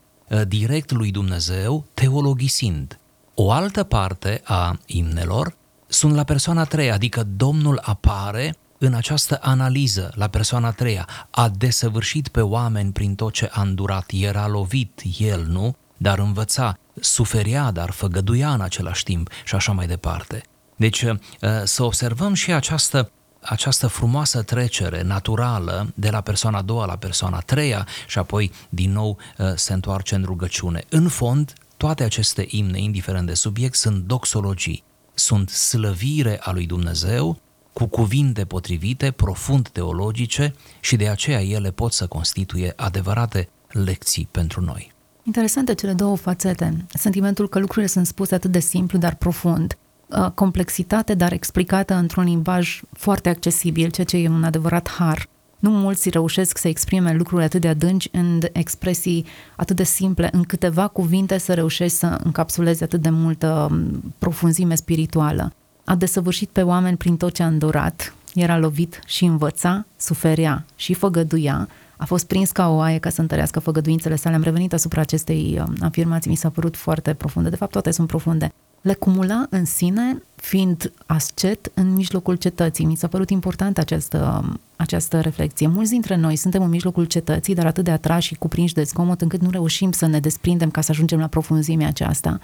direct 0.49 0.91
lui 0.91 1.11
Dumnezeu, 1.11 1.87
teologisind. 1.95 2.99
O 3.35 3.51
altă 3.51 3.83
parte 3.83 4.41
a 4.45 4.79
imnelor 4.87 5.57
sunt 5.87 6.15
la 6.15 6.25
persoana 6.25 6.61
a 6.61 6.65
treia, 6.65 6.95
adică 6.95 7.27
Domnul 7.37 7.81
apare 7.83 8.57
în 8.79 8.95
această 8.95 9.39
analiză, 9.43 10.12
la 10.15 10.29
persoana 10.29 10.69
a 10.69 10.73
treia, 10.73 11.09
a 11.31 11.49
desăvârșit 11.49 12.29
pe 12.29 12.41
oameni 12.41 12.93
prin 12.93 13.15
tot 13.15 13.33
ce 13.33 13.49
a 13.53 13.62
îndurat, 13.62 14.11
era 14.11 14.47
lovit 14.47 15.03
el, 15.19 15.47
nu? 15.47 15.77
Dar 15.97 16.19
învăța, 16.19 16.79
suferea, 17.01 17.71
dar 17.71 17.91
făgăduia 17.91 18.53
în 18.53 18.61
același 18.61 19.05
timp 19.05 19.31
și 19.45 19.55
așa 19.55 19.73
mai 19.73 19.87
departe. 19.87 20.43
Deci 20.77 21.05
ă, 21.43 21.65
să 21.65 21.83
observăm 21.83 22.35
și 22.35 22.53
această 22.53 23.11
această 23.43 23.87
frumoasă 23.87 24.43
trecere 24.43 25.03
naturală 25.03 25.93
de 25.95 26.11
la 26.11 26.21
persoana 26.21 26.59
a 26.59 26.63
doua 26.63 26.87
la 26.87 26.97
persoana 26.97 27.37
a 27.37 27.41
treia 27.41 27.87
și 28.07 28.19
apoi 28.19 28.53
din 28.69 28.93
nou 28.93 29.19
uh, 29.39 29.53
se 29.55 29.73
întoarce 29.73 30.15
în 30.15 30.23
rugăciune. 30.25 30.85
În 30.89 31.09
fond, 31.09 31.53
toate 31.77 32.03
aceste 32.05 32.47
imne, 32.49 32.81
indiferent 32.81 33.27
de 33.27 33.35
subiect, 33.35 33.75
sunt 33.75 34.05
doxologii, 34.05 34.85
sunt 35.15 35.49
slăvire 35.49 36.39
a 36.43 36.53
lui 36.53 36.67
Dumnezeu 36.67 37.41
cu 37.73 37.87
cuvinte 37.87 38.45
potrivite, 38.45 39.11
profund 39.11 39.69
teologice 39.69 40.55
și 40.81 40.97
de 40.97 41.09
aceea 41.09 41.43
ele 41.43 41.71
pot 41.71 41.93
să 41.93 42.07
constituie 42.07 42.73
adevărate 42.77 43.49
lecții 43.69 44.29
pentru 44.31 44.61
noi. 44.61 44.93
Interesante 45.23 45.75
cele 45.75 45.93
două 45.93 46.17
fațete. 46.17 46.87
Sentimentul 46.95 47.49
că 47.49 47.59
lucrurile 47.59 47.87
sunt 47.87 48.07
spuse 48.07 48.35
atât 48.35 48.51
de 48.51 48.59
simplu, 48.59 48.99
dar 48.99 49.15
profund. 49.15 49.77
Uh, 50.19 50.31
complexitate, 50.35 51.14
dar 51.14 51.33
explicată 51.33 51.95
într-un 51.95 52.25
limbaj 52.25 52.81
foarte 52.92 53.28
accesibil, 53.28 53.90
ceea 53.90 54.07
ce 54.07 54.16
e 54.16 54.28
un 54.28 54.45
adevărat 54.45 54.88
har. 54.88 55.28
Nu 55.59 55.71
mulți 55.71 56.11
reușesc 56.11 56.59
să 56.59 56.69
exprime 56.69 57.12
lucruri 57.12 57.45
atât 57.45 57.61
de 57.61 57.69
adânci 57.69 58.09
în 58.12 58.40
expresii 58.52 59.26
atât 59.57 59.76
de 59.76 59.83
simple, 59.83 60.28
în 60.33 60.42
câteva 60.42 60.88
cuvinte 60.88 61.38
să 61.38 61.54
reușești 61.54 61.97
să 61.97 62.19
încapsulezi 62.25 62.83
atât 62.83 63.00
de 63.00 63.11
multă 63.11 63.69
um, 63.71 64.14
profunzime 64.19 64.75
spirituală. 64.75 65.52
A 65.85 65.95
desăvârșit 65.95 66.49
pe 66.49 66.62
oameni 66.62 66.97
prin 66.97 67.16
tot 67.16 67.33
ce 67.33 67.42
a 67.42 67.47
îndurat, 67.47 68.14
era 68.35 68.59
lovit 68.59 69.00
și 69.07 69.25
învăța, 69.25 69.87
suferea 69.97 70.64
și 70.76 70.95
făgăduia, 70.95 71.69
a 71.97 72.04
fost 72.04 72.26
prins 72.26 72.50
ca 72.50 72.69
o 72.69 72.81
aie 72.81 72.99
ca 72.99 73.11
să 73.11 73.21
întărească 73.21 73.61
făgăduințele 73.61 74.16
sale. 74.16 74.35
Am 74.35 74.42
revenit 74.42 74.73
asupra 74.73 75.00
acestei 75.00 75.62
um, 75.66 75.75
afirmații, 75.81 76.31
mi 76.31 76.37
s-a 76.37 76.49
părut 76.49 76.76
foarte 76.76 77.14
profunde. 77.14 77.49
De 77.49 77.57
fapt, 77.57 77.73
toate 77.73 77.90
sunt 77.90 78.07
profunde 78.07 78.52
le 78.83 78.95
cumula 78.95 79.47
în 79.51 79.65
sine, 79.65 80.23
fiind 80.35 80.93
ascet 81.07 81.71
în 81.75 81.93
mijlocul 81.93 82.35
cetății. 82.35 82.85
Mi 82.85 82.97
s-a 82.97 83.07
părut 83.07 83.31
importantă 83.31 83.81
această, 83.81 84.45
această 84.77 85.21
reflexie. 85.21 85.67
Mulți 85.67 85.91
dintre 85.91 86.17
noi 86.17 86.37
suntem 86.37 86.62
în 86.62 86.69
mijlocul 86.69 87.05
cetății, 87.05 87.55
dar 87.55 87.67
atât 87.67 87.85
de 87.85 87.91
atrași 87.91 88.29
și 88.29 88.35
cuprinși 88.35 88.75
de 88.75 88.83
zgomot 88.83 89.21
încât 89.21 89.41
nu 89.41 89.51
reușim 89.51 89.93
să 89.93 90.07
ne 90.07 90.21
desprindem 90.21 90.71
ca 90.71 90.81
să 90.81 90.91
ajungem 90.91 91.19
la 91.19 91.27
profunzimea 91.27 91.89
aceasta. 91.89 92.39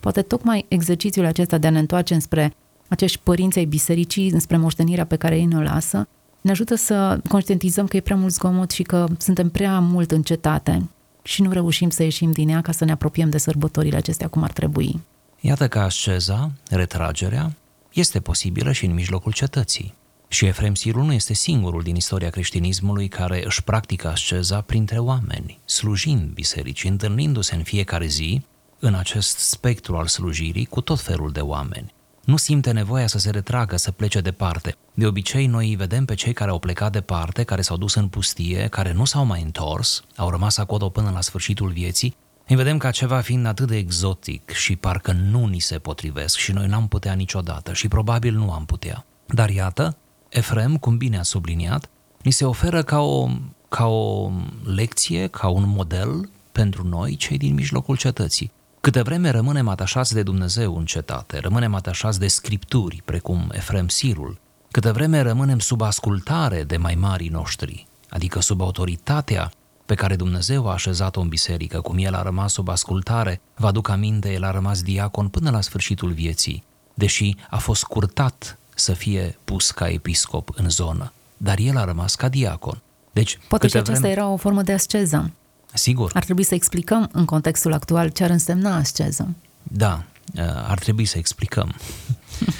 Poate 0.00 0.22
tocmai 0.22 0.64
exercițiul 0.68 1.24
acesta 1.24 1.58
de 1.58 1.66
a 1.66 1.70
ne 1.70 1.78
întoarce 1.78 2.14
înspre 2.14 2.54
acești 2.88 3.20
părinți 3.22 3.58
ai 3.58 3.64
bisericii, 3.64 4.30
înspre 4.30 4.56
moștenirea 4.56 5.06
pe 5.06 5.16
care 5.16 5.36
ei 5.36 5.44
ne-o 5.44 5.60
lasă, 5.60 6.08
ne 6.40 6.50
ajută 6.50 6.74
să 6.74 7.20
conștientizăm 7.28 7.86
că 7.86 7.96
e 7.96 8.00
prea 8.00 8.16
mult 8.16 8.32
zgomot 8.32 8.70
și 8.70 8.82
că 8.82 9.06
suntem 9.18 9.48
prea 9.50 9.78
mult 9.78 10.10
în 10.10 10.22
cetate 10.22 10.88
și 11.22 11.42
nu 11.42 11.50
reușim 11.50 11.90
să 11.90 12.02
ieșim 12.02 12.32
din 12.32 12.48
ea 12.48 12.60
ca 12.60 12.72
să 12.72 12.84
ne 12.84 12.92
apropiem 12.92 13.30
de 13.30 13.38
sărbătorile 13.38 13.96
acestea 13.96 14.28
cum 14.28 14.42
ar 14.42 14.52
trebui. 14.52 15.00
Iată 15.46 15.68
că 15.68 15.78
asceza, 15.78 16.50
retragerea, 16.70 17.56
este 17.92 18.20
posibilă 18.20 18.72
și 18.72 18.84
în 18.84 18.94
mijlocul 18.94 19.32
cetății. 19.32 19.94
Și 20.28 20.46
Efrem 20.46 20.74
Sirul 20.74 21.02
nu 21.02 21.12
este 21.12 21.34
singurul 21.34 21.82
din 21.82 21.96
istoria 21.96 22.30
creștinismului 22.30 23.08
care 23.08 23.44
își 23.44 23.62
practică 23.62 24.08
asceza 24.08 24.60
printre 24.60 24.98
oameni, 24.98 25.58
slujind 25.64 26.30
bisericii, 26.30 26.88
întâlnindu-se 26.88 27.54
în 27.54 27.62
fiecare 27.62 28.06
zi 28.06 28.42
în 28.78 28.94
acest 28.94 29.38
spectru 29.38 29.96
al 29.96 30.06
slujirii 30.06 30.64
cu 30.64 30.80
tot 30.80 31.00
felul 31.00 31.32
de 31.32 31.40
oameni. 31.40 31.94
Nu 32.24 32.36
simte 32.36 32.70
nevoia 32.70 33.06
să 33.06 33.18
se 33.18 33.30
retragă, 33.30 33.76
să 33.76 33.90
plece 33.90 34.20
departe. 34.20 34.76
De 34.94 35.06
obicei, 35.06 35.46
noi 35.46 35.68
îi 35.68 35.76
vedem 35.76 36.04
pe 36.04 36.14
cei 36.14 36.32
care 36.32 36.50
au 36.50 36.58
plecat 36.58 36.92
departe, 36.92 37.42
care 37.42 37.62
s-au 37.62 37.76
dus 37.76 37.94
în 37.94 38.08
pustie, 38.08 38.66
care 38.66 38.92
nu 38.92 39.04
s-au 39.04 39.24
mai 39.24 39.42
întors, 39.42 40.04
au 40.16 40.30
rămas 40.30 40.56
acolo 40.56 40.88
până 40.88 41.10
la 41.10 41.20
sfârșitul 41.20 41.68
vieții 41.68 42.16
îi 42.48 42.56
vedem 42.56 42.78
ca 42.78 42.90
ceva 42.90 43.20
fiind 43.20 43.46
atât 43.46 43.66
de 43.66 43.76
exotic 43.76 44.50
și 44.50 44.76
parcă 44.76 45.12
nu 45.12 45.46
ni 45.46 45.58
se 45.58 45.78
potrivesc 45.78 46.36
și 46.36 46.52
noi 46.52 46.66
n-am 46.66 46.88
putea 46.88 47.12
niciodată 47.12 47.72
și 47.72 47.88
probabil 47.88 48.34
nu 48.34 48.52
am 48.52 48.64
putea. 48.64 49.04
Dar 49.26 49.50
iată, 49.50 49.96
Efrem, 50.28 50.76
cum 50.76 50.96
bine 50.96 51.18
a 51.18 51.22
subliniat, 51.22 51.88
ni 52.22 52.30
se 52.30 52.44
oferă 52.44 52.82
ca 52.82 53.00
o, 53.00 53.28
ca 53.68 53.86
o 53.86 54.30
lecție, 54.64 55.26
ca 55.26 55.48
un 55.48 55.68
model 55.68 56.30
pentru 56.52 56.88
noi, 56.88 57.16
cei 57.16 57.38
din 57.38 57.54
mijlocul 57.54 57.96
cetății. 57.96 58.52
Câte 58.80 59.02
vreme 59.02 59.30
rămânem 59.30 59.68
atașați 59.68 60.14
de 60.14 60.22
Dumnezeu 60.22 60.76
în 60.76 60.84
cetate, 60.84 61.38
rămânem 61.38 61.74
atașați 61.74 62.18
de 62.18 62.26
scripturi, 62.28 63.02
precum 63.04 63.50
Efrem 63.52 63.88
Sirul, 63.88 64.38
câtă 64.70 64.92
vreme 64.92 65.20
rămânem 65.20 65.58
sub 65.58 65.80
ascultare 65.80 66.62
de 66.62 66.76
mai 66.76 66.94
marii 66.94 67.28
noștri, 67.28 67.86
adică 68.08 68.40
sub 68.40 68.60
autoritatea 68.60 69.50
pe 69.86 69.94
care 69.94 70.16
Dumnezeu 70.16 70.68
a 70.68 70.72
așezat-o 70.72 71.20
în 71.20 71.28
biserică, 71.28 71.80
cum 71.80 71.98
el 71.98 72.14
a 72.14 72.22
rămas 72.22 72.52
sub 72.52 72.68
ascultare, 72.68 73.40
vă 73.54 73.66
aduc 73.66 73.88
aminte, 73.88 74.32
el 74.32 74.44
a 74.44 74.50
rămas 74.50 74.82
diacon 74.82 75.28
până 75.28 75.50
la 75.50 75.60
sfârșitul 75.60 76.12
vieții, 76.12 76.64
deși 76.94 77.36
a 77.50 77.58
fost 77.58 77.84
curtat 77.84 78.58
să 78.74 78.92
fie 78.92 79.38
pus 79.44 79.70
ca 79.70 79.88
episcop 79.88 80.50
în 80.54 80.70
zonă, 80.70 81.12
dar 81.36 81.58
el 81.58 81.76
a 81.76 81.84
rămas 81.84 82.14
ca 82.14 82.28
diacon. 82.28 82.80
Deci, 83.12 83.38
Poate 83.48 83.66
și 83.68 83.76
aceasta 83.76 83.98
vreme... 83.98 84.14
era 84.14 84.28
o 84.28 84.36
formă 84.36 84.62
de 84.62 84.72
asceză. 84.72 85.30
Sigur. 85.72 86.10
Ar 86.14 86.24
trebui 86.24 86.42
să 86.42 86.54
explicăm 86.54 87.08
în 87.12 87.24
contextul 87.24 87.72
actual 87.72 88.08
ce 88.08 88.24
ar 88.24 88.30
însemna 88.30 88.76
asceză. 88.76 89.34
Da, 89.62 90.04
uh, 90.34 90.42
ar 90.44 90.78
trebui 90.78 91.04
să 91.04 91.18
explicăm. 91.18 91.74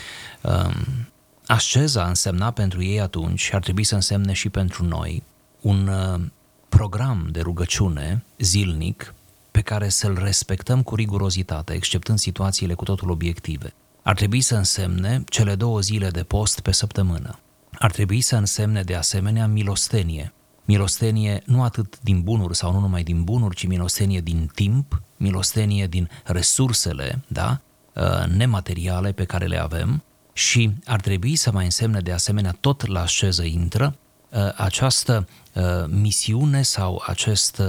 Um, 0.45 1.09
asceza 1.47 2.07
însemna 2.07 2.51
pentru 2.51 2.83
ei 2.83 3.01
atunci 3.01 3.41
și 3.41 3.55
ar 3.55 3.61
trebui 3.61 3.85
să 3.85 3.95
însemne 3.95 4.33
și 4.33 4.49
pentru 4.49 4.85
noi 4.85 5.23
un 5.61 5.87
uh, 5.89 6.21
program 6.77 7.29
de 7.31 7.41
rugăciune 7.41 8.25
zilnic 8.39 9.15
pe 9.51 9.61
care 9.61 9.89
să-l 9.89 10.19
respectăm 10.23 10.83
cu 10.83 10.95
rigurozitate, 10.95 11.73
exceptând 11.73 12.19
situațiile 12.19 12.75
cu 12.75 12.85
totul 12.85 13.11
obiective. 13.11 13.75
Ar 14.03 14.15
trebui 14.15 14.41
să 14.41 14.55
însemne 14.55 15.25
cele 15.29 15.55
două 15.55 15.81
zile 15.81 16.09
de 16.09 16.23
post 16.23 16.61
pe 16.61 16.73
săptămână. 16.73 17.39
Ar 17.79 17.91
trebui 17.91 18.21
să 18.21 18.37
însemne 18.37 18.83
de 18.83 18.95
asemenea 18.95 19.47
milostenie. 19.47 20.33
Milostenie 20.65 21.43
nu 21.47 21.63
atât 21.63 21.99
din 22.01 22.23
bunuri 22.23 22.57
sau 22.57 22.73
nu 22.73 22.81
numai 22.81 23.03
din 23.03 23.25
bunuri, 23.25 23.57
ci 23.57 23.67
milostenie 23.67 24.21
din 24.21 24.51
timp, 24.55 25.03
milostenie 25.17 25.87
din 25.87 26.09
resursele, 26.25 27.21
da, 27.27 27.61
uh, 27.93 28.27
nemateriale 28.27 29.13
pe 29.13 29.25
care 29.25 29.47
le 29.47 29.61
avem 29.61 30.03
și 30.33 30.71
ar 30.85 31.01
trebui 31.01 31.37
să 31.37 31.53
mai 31.53 31.65
însemne 31.65 32.01
de 32.01 32.13
asemenea 32.13 32.57
tot 32.61 32.87
la 32.87 33.07
șeză 33.07 33.43
intră 33.43 33.97
uh, 34.31 34.39
această 34.57 35.27
uh, 35.29 35.43
misiune 35.89 36.63
sau 36.63 37.03
acest, 37.07 37.63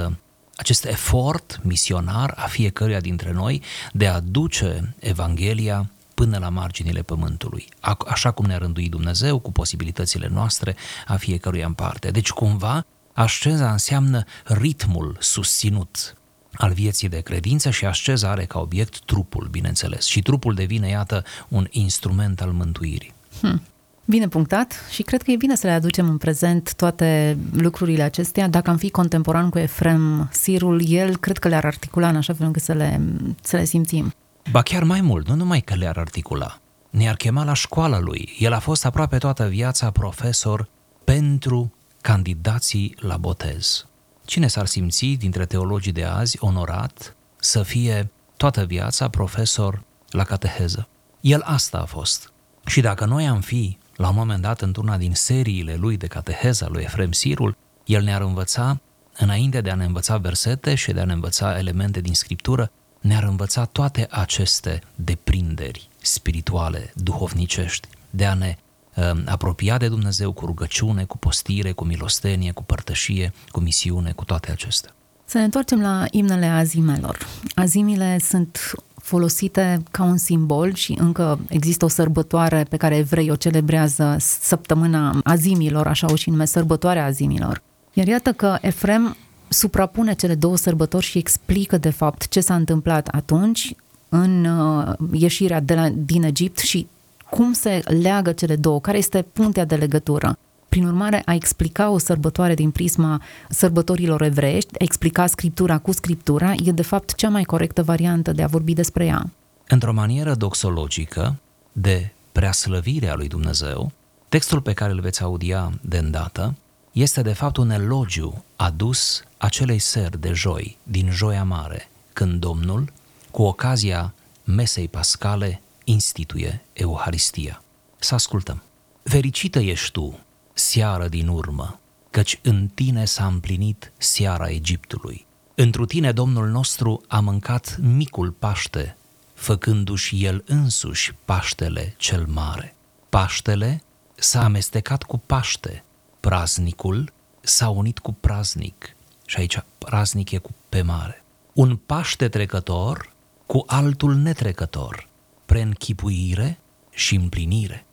acest 0.55 0.85
efort 0.85 1.59
misionar 1.63 2.33
a 2.37 2.47
fiecăruia 2.47 2.99
dintre 2.99 3.31
noi 3.31 3.61
de 3.93 4.07
a 4.07 4.19
duce 4.19 4.95
Evanghelia 4.99 5.89
până 6.13 6.37
la 6.37 6.49
marginile 6.49 7.01
pământului, 7.01 7.67
așa 8.07 8.31
cum 8.31 8.45
ne-a 8.45 8.57
rânduit 8.57 8.91
Dumnezeu 8.91 9.39
cu 9.39 9.51
posibilitățile 9.51 10.27
noastre 10.27 10.75
a 11.07 11.15
fiecăruia 11.15 11.65
în 11.65 11.73
parte. 11.73 12.11
Deci 12.11 12.29
cumva 12.29 12.85
asceza 13.13 13.71
înseamnă 13.71 14.23
ritmul 14.43 15.17
susținut 15.19 16.15
al 16.57 16.73
vieții 16.73 17.09
de 17.09 17.19
credință 17.19 17.69
și 17.69 17.85
asceza 17.85 18.29
are 18.29 18.45
ca 18.45 18.59
obiect 18.59 18.99
trupul, 18.99 19.47
bineînțeles. 19.51 20.05
Și 20.05 20.21
trupul 20.21 20.53
devine, 20.53 20.87
iată, 20.87 21.23
un 21.47 21.67
instrument 21.69 22.41
al 22.41 22.51
mântuirii. 22.51 23.13
Hmm. 23.39 23.61
Bine 24.07 24.27
punctat 24.27 24.73
și 24.89 25.03
cred 25.03 25.21
că 25.21 25.31
e 25.31 25.35
bine 25.35 25.55
să 25.55 25.67
le 25.67 25.73
aducem 25.73 26.09
în 26.09 26.17
prezent 26.17 26.73
toate 26.75 27.37
lucrurile 27.53 28.03
acestea. 28.03 28.47
Dacă 28.47 28.69
am 28.69 28.77
fi 28.77 28.89
contemporan 28.89 29.49
cu 29.49 29.59
Efrem 29.59 30.29
Sirul, 30.31 30.81
el 30.87 31.17
cred 31.17 31.37
că 31.37 31.47
le-ar 31.47 31.65
articula 31.65 32.09
în 32.09 32.15
așa 32.15 32.33
fel 32.33 32.45
încât 32.45 32.61
să 32.61 32.73
le, 32.73 33.01
să 33.41 33.55
le 33.55 33.63
simțim. 33.63 34.13
Ba 34.51 34.61
chiar 34.61 34.83
mai 34.83 35.01
mult, 35.01 35.27
nu 35.27 35.35
numai 35.35 35.61
că 35.61 35.75
le-ar 35.75 35.97
articula, 35.97 36.59
ne-ar 36.89 37.15
chema 37.15 37.43
la 37.43 37.53
școala 37.53 37.99
lui. 37.99 38.35
El 38.39 38.53
a 38.53 38.59
fost 38.59 38.85
aproape 38.85 39.17
toată 39.17 39.47
viața 39.47 39.91
profesor 39.91 40.69
pentru 41.03 41.73
candidații 42.01 42.95
la 42.99 43.17
botez. 43.17 43.87
Cine 44.25 44.47
s-ar 44.47 44.65
simți 44.65 45.05
dintre 45.05 45.45
teologii 45.45 45.91
de 45.91 46.03
azi 46.03 46.37
onorat 46.39 47.15
să 47.35 47.63
fie 47.63 48.11
toată 48.37 48.65
viața 48.65 49.09
profesor 49.09 49.83
la 50.09 50.23
cateheză? 50.23 50.87
El 51.21 51.41
asta 51.41 51.77
a 51.77 51.85
fost. 51.85 52.33
Și 52.65 52.81
dacă 52.81 53.05
noi 53.05 53.27
am 53.27 53.41
fi, 53.41 53.77
la 53.95 54.09
un 54.09 54.15
moment 54.15 54.41
dat, 54.41 54.61
într-una 54.61 54.97
din 54.97 55.13
seriile 55.13 55.75
lui 55.75 55.97
de 55.97 56.07
cateheză 56.07 56.67
lui 56.71 56.83
Efrem 56.83 57.11
Sirul, 57.11 57.57
el 57.85 58.03
ne-ar 58.03 58.21
învăța, 58.21 58.79
înainte 59.17 59.61
de 59.61 59.69
a 59.69 59.75
ne 59.75 59.85
învăța 59.85 60.17
versete 60.17 60.75
și 60.75 60.91
de 60.91 60.99
a 60.99 61.05
ne 61.05 61.13
învăța 61.13 61.57
elemente 61.57 62.01
din 62.01 62.13
scriptură, 62.13 62.71
ne-ar 63.01 63.23
învăța 63.23 63.65
toate 63.65 64.07
aceste 64.09 64.81
deprinderi 64.95 65.89
spirituale, 66.01 66.91
duhovnicești, 66.95 67.87
de 68.09 68.25
a 68.25 68.33
ne 68.33 68.57
uh, 68.95 69.11
apropia 69.25 69.77
de 69.77 69.87
Dumnezeu 69.87 70.31
cu 70.31 70.45
rugăciune, 70.45 71.03
cu 71.03 71.17
postire, 71.17 71.71
cu 71.71 71.85
milostenie, 71.85 72.51
cu 72.51 72.63
părtășie, 72.63 73.33
cu 73.51 73.59
misiune, 73.59 74.11
cu 74.11 74.25
toate 74.25 74.51
acestea. 74.51 74.95
Să 75.25 75.37
ne 75.37 75.43
întoarcem 75.43 75.81
la 75.81 76.05
imnele 76.11 76.45
azimelor. 76.45 77.17
Azimile 77.55 78.19
sunt 78.19 78.75
folosite 79.05 79.83
ca 79.91 80.03
un 80.03 80.17
simbol 80.17 80.73
și 80.73 80.97
încă 80.99 81.39
există 81.49 81.85
o 81.85 81.87
sărbătoare 81.87 82.65
pe 82.69 82.77
care 82.77 82.97
evrei 82.97 83.29
o 83.29 83.35
celebrează 83.35 84.15
săptămâna 84.19 85.19
azimilor, 85.23 85.87
așa 85.87 86.07
o 86.11 86.15
și 86.15 86.29
nume 86.29 86.45
sărbătoarea 86.45 87.05
azimilor. 87.05 87.61
Iar 87.93 88.07
iată 88.07 88.31
că 88.31 88.57
Efrem 88.61 89.15
suprapune 89.47 90.13
cele 90.13 90.35
două 90.35 90.57
sărbători 90.57 91.05
și 91.05 91.17
explică 91.17 91.77
de 91.77 91.89
fapt 91.89 92.27
ce 92.27 92.39
s-a 92.39 92.55
întâmplat 92.55 93.07
atunci 93.07 93.75
în 94.09 94.45
uh, 94.45 94.93
ieșirea 95.11 95.59
de 95.59 95.73
la, 95.73 95.89
din 95.89 96.23
Egipt 96.23 96.57
și 96.57 96.87
cum 97.29 97.53
se 97.53 97.81
leagă 98.01 98.31
cele 98.31 98.55
două, 98.55 98.79
care 98.79 98.97
este 98.97 99.25
puntea 99.33 99.65
de 99.65 99.75
legătură. 99.75 100.37
Prin 100.75 100.87
urmare, 100.87 101.21
a 101.25 101.33
explica 101.33 101.89
o 101.89 101.97
sărbătoare 101.97 102.53
din 102.53 102.71
prisma 102.71 103.21
sărbătorilor 103.49 104.21
evreiești, 104.21 104.73
a 104.73 104.83
explica 104.83 105.27
scriptura 105.27 105.77
cu 105.77 105.91
scriptura, 105.91 106.53
e 106.63 106.71
de 106.71 106.81
fapt 106.81 107.15
cea 107.15 107.29
mai 107.29 107.43
corectă 107.43 107.83
variantă 107.83 108.31
de 108.31 108.43
a 108.43 108.47
vorbi 108.47 108.73
despre 108.73 109.05
ea. 109.05 109.29
Într-o 109.67 109.93
manieră 109.93 110.33
doxologică 110.33 111.35
de 111.71 112.11
preaslăvire 112.31 113.09
a 113.09 113.15
lui 113.15 113.27
Dumnezeu, 113.27 113.91
textul 114.29 114.61
pe 114.61 114.73
care 114.73 114.91
îl 114.91 114.99
veți 114.99 115.23
audia 115.23 115.71
de 115.81 115.97
îndată 115.97 116.55
este 116.91 117.21
de 117.21 117.33
fapt 117.33 117.57
un 117.57 117.69
elogiu 117.69 118.43
adus 118.55 119.23
acelei 119.37 119.79
seri 119.79 120.21
de 120.21 120.31
joi, 120.33 120.77
din 120.83 121.09
Joia 121.11 121.43
Mare, 121.43 121.89
când 122.13 122.39
Domnul, 122.39 122.91
cu 123.31 123.41
ocazia 123.41 124.13
mesei 124.43 124.87
pascale, 124.87 125.61
instituie 125.83 126.61
Euharistia. 126.73 127.61
Să 127.97 128.13
ascultăm. 128.13 128.61
Fericită 129.03 129.59
ești 129.59 129.91
tu, 129.91 130.19
seară 130.57 131.07
din 131.07 131.27
urmă, 131.27 131.79
căci 132.09 132.39
în 132.43 132.67
tine 132.67 133.05
s-a 133.05 133.25
împlinit 133.25 133.91
seara 133.97 134.49
Egiptului. 134.49 135.25
Întru 135.55 135.85
tine 135.85 136.11
Domnul 136.11 136.47
nostru 136.47 137.01
a 137.07 137.19
mâncat 137.19 137.77
micul 137.81 138.31
Paște, 138.31 138.97
făcându-și 139.33 140.25
el 140.25 140.43
însuși 140.47 141.13
Paștele 141.25 141.93
cel 141.97 142.25
mare. 142.27 142.75
Paștele 143.09 143.83
s-a 144.15 144.43
amestecat 144.43 145.03
cu 145.03 145.17
Paște, 145.17 145.83
praznicul 146.19 147.13
s-a 147.41 147.69
unit 147.69 147.99
cu 147.99 148.13
praznic 148.13 148.95
și 149.25 149.39
aici 149.39 149.63
praznic 149.77 150.31
e 150.31 150.37
cu 150.37 150.55
pe 150.69 150.81
mare. 150.81 151.23
Un 151.53 151.75
Paște 151.75 152.29
trecător 152.29 153.13
cu 153.45 153.63
altul 153.65 154.15
netrecător, 154.15 155.09
preînchipuire 155.45 156.59
și 156.89 157.15
împlinire. 157.15 157.85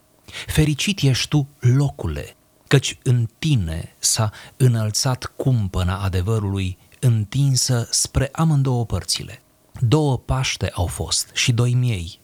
Fericit 0.46 1.00
ești 1.00 1.28
tu, 1.28 1.48
locule, 1.58 2.36
căci 2.72 2.98
în 3.02 3.28
tine 3.38 3.94
s-a 3.98 4.30
înălțat 4.56 5.32
cumpăna 5.36 5.98
adevărului 5.98 6.78
întinsă 7.00 7.88
spre 7.90 8.28
amândouă 8.32 8.86
părțile. 8.86 9.42
Două 9.80 10.18
Paște 10.18 10.70
au 10.74 10.86
fost 10.86 11.30
și 11.32 11.52
doi 11.52 11.74
miei, 11.74 12.18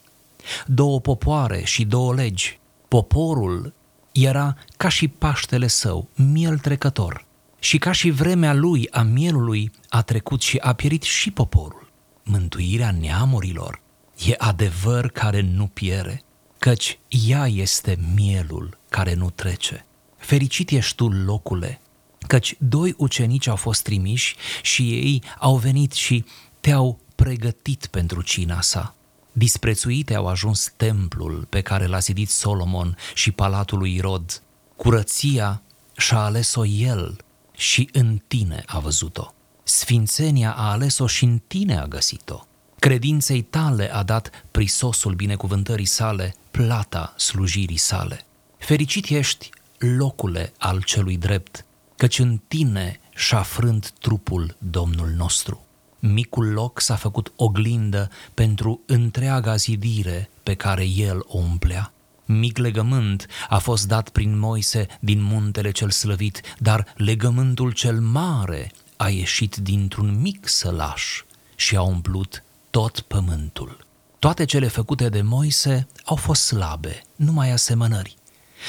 două 0.66 1.00
popoare 1.00 1.64
și 1.64 1.84
două 1.84 2.14
legi. 2.14 2.58
Poporul 2.88 3.74
era 4.12 4.56
ca 4.76 4.88
și 4.88 5.08
Paștele 5.08 5.66
său, 5.66 6.08
miel 6.14 6.58
trecător, 6.58 7.24
și 7.58 7.78
ca 7.78 7.92
și 7.92 8.10
vremea 8.10 8.54
lui 8.54 8.88
a 8.90 9.02
mielului 9.02 9.70
a 9.88 10.02
trecut 10.02 10.40
și 10.40 10.56
a 10.56 10.72
pierit 10.72 11.02
și 11.02 11.30
poporul. 11.30 11.90
Mântuirea 12.22 12.90
neamurilor 12.90 13.80
e 14.26 14.34
adevăr 14.38 15.10
care 15.10 15.40
nu 15.40 15.66
piere, 15.66 16.22
căci 16.58 16.98
ea 17.28 17.46
este 17.46 17.98
mielul 18.14 18.78
care 18.88 19.14
nu 19.14 19.30
trece. 19.30 19.82
Fericit 20.18 20.70
ești 20.70 20.94
tu, 20.94 21.08
locule, 21.08 21.80
căci 22.26 22.54
doi 22.58 22.94
ucenici 22.96 23.46
au 23.46 23.56
fost 23.56 23.82
trimiși 23.82 24.36
și 24.62 24.90
ei 24.92 25.22
au 25.38 25.56
venit 25.56 25.92
și 25.92 26.24
te-au 26.60 27.00
pregătit 27.14 27.86
pentru 27.86 28.22
cina 28.22 28.60
sa. 28.60 28.94
Disprețuite 29.32 30.14
au 30.14 30.26
ajuns 30.26 30.72
templul 30.76 31.46
pe 31.48 31.60
care 31.60 31.86
l-a 31.86 31.98
zidit 31.98 32.28
Solomon 32.28 32.96
și 33.14 33.30
palatul 33.30 33.78
lui 33.78 33.94
Irod. 33.94 34.42
Curăția 34.76 35.62
și-a 35.96 36.18
ales-o 36.18 36.64
el 36.64 37.16
și 37.52 37.88
în 37.92 38.22
tine 38.26 38.62
a 38.66 38.78
văzut-o. 38.78 39.32
Sfințenia 39.62 40.52
a 40.52 40.70
ales-o 40.70 41.06
și 41.06 41.24
în 41.24 41.40
tine 41.46 41.78
a 41.78 41.86
găsit-o. 41.86 42.46
Credinței 42.78 43.42
tale 43.42 43.92
a 43.94 44.02
dat 44.02 44.30
prisosul 44.50 45.14
binecuvântării 45.14 45.84
sale, 45.84 46.34
plata 46.50 47.14
slujirii 47.16 47.76
sale. 47.76 48.26
Fericit 48.58 49.08
ești, 49.08 49.50
locule 49.78 50.52
al 50.58 50.82
celui 50.82 51.16
drept, 51.16 51.64
căci 51.96 52.18
în 52.18 52.40
tine 52.48 53.00
și-a 53.14 53.42
frânt 53.42 53.92
trupul 54.00 54.56
Domnul 54.58 55.08
nostru. 55.08 55.66
Micul 55.98 56.52
loc 56.52 56.80
s-a 56.80 56.94
făcut 56.94 57.32
oglindă 57.36 58.10
pentru 58.34 58.80
întreaga 58.86 59.56
zidire 59.56 60.30
pe 60.42 60.54
care 60.54 60.84
el 60.84 61.24
o 61.26 61.38
umplea. 61.38 61.92
mic 62.24 62.58
legământ 62.58 63.26
a 63.48 63.58
fost 63.58 63.88
dat 63.88 64.08
prin 64.08 64.38
Moise 64.38 64.86
din 65.00 65.22
muntele 65.22 65.70
cel 65.70 65.90
slăvit, 65.90 66.40
dar 66.58 66.92
legământul 66.96 67.72
cel 67.72 68.00
mare 68.00 68.72
a 68.96 69.08
ieșit 69.08 69.56
dintr-un 69.56 70.20
mic 70.20 70.48
sălaș 70.48 71.22
și 71.54 71.76
a 71.76 71.82
umplut 71.82 72.44
tot 72.70 73.00
pământul. 73.00 73.86
Toate 74.18 74.44
cele 74.44 74.68
făcute 74.68 75.08
de 75.08 75.22
Moise 75.22 75.86
au 76.04 76.16
fost 76.16 76.42
slabe, 76.42 77.02
numai 77.16 77.50
asemănări. 77.50 78.17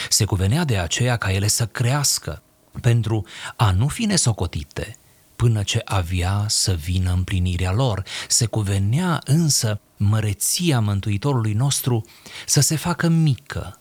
Se 0.09 0.25
cuvenea 0.25 0.63
de 0.63 0.77
aceea 0.77 1.17
ca 1.17 1.31
ele 1.31 1.47
să 1.47 1.65
crească, 1.65 2.41
pentru 2.81 3.25
a 3.55 3.71
nu 3.71 3.87
fi 3.87 4.05
nesocotite, 4.05 4.97
până 5.35 5.63
ce 5.63 5.81
avea 5.85 6.45
să 6.47 6.73
vină 6.73 7.11
împlinirea 7.11 7.71
lor. 7.71 8.03
Se 8.27 8.45
cuvenea 8.45 9.21
însă 9.25 9.79
măreția 9.97 10.79
Mântuitorului 10.79 11.53
nostru 11.53 12.05
să 12.45 12.59
se 12.59 12.75
facă 12.75 13.07
mică, 13.07 13.79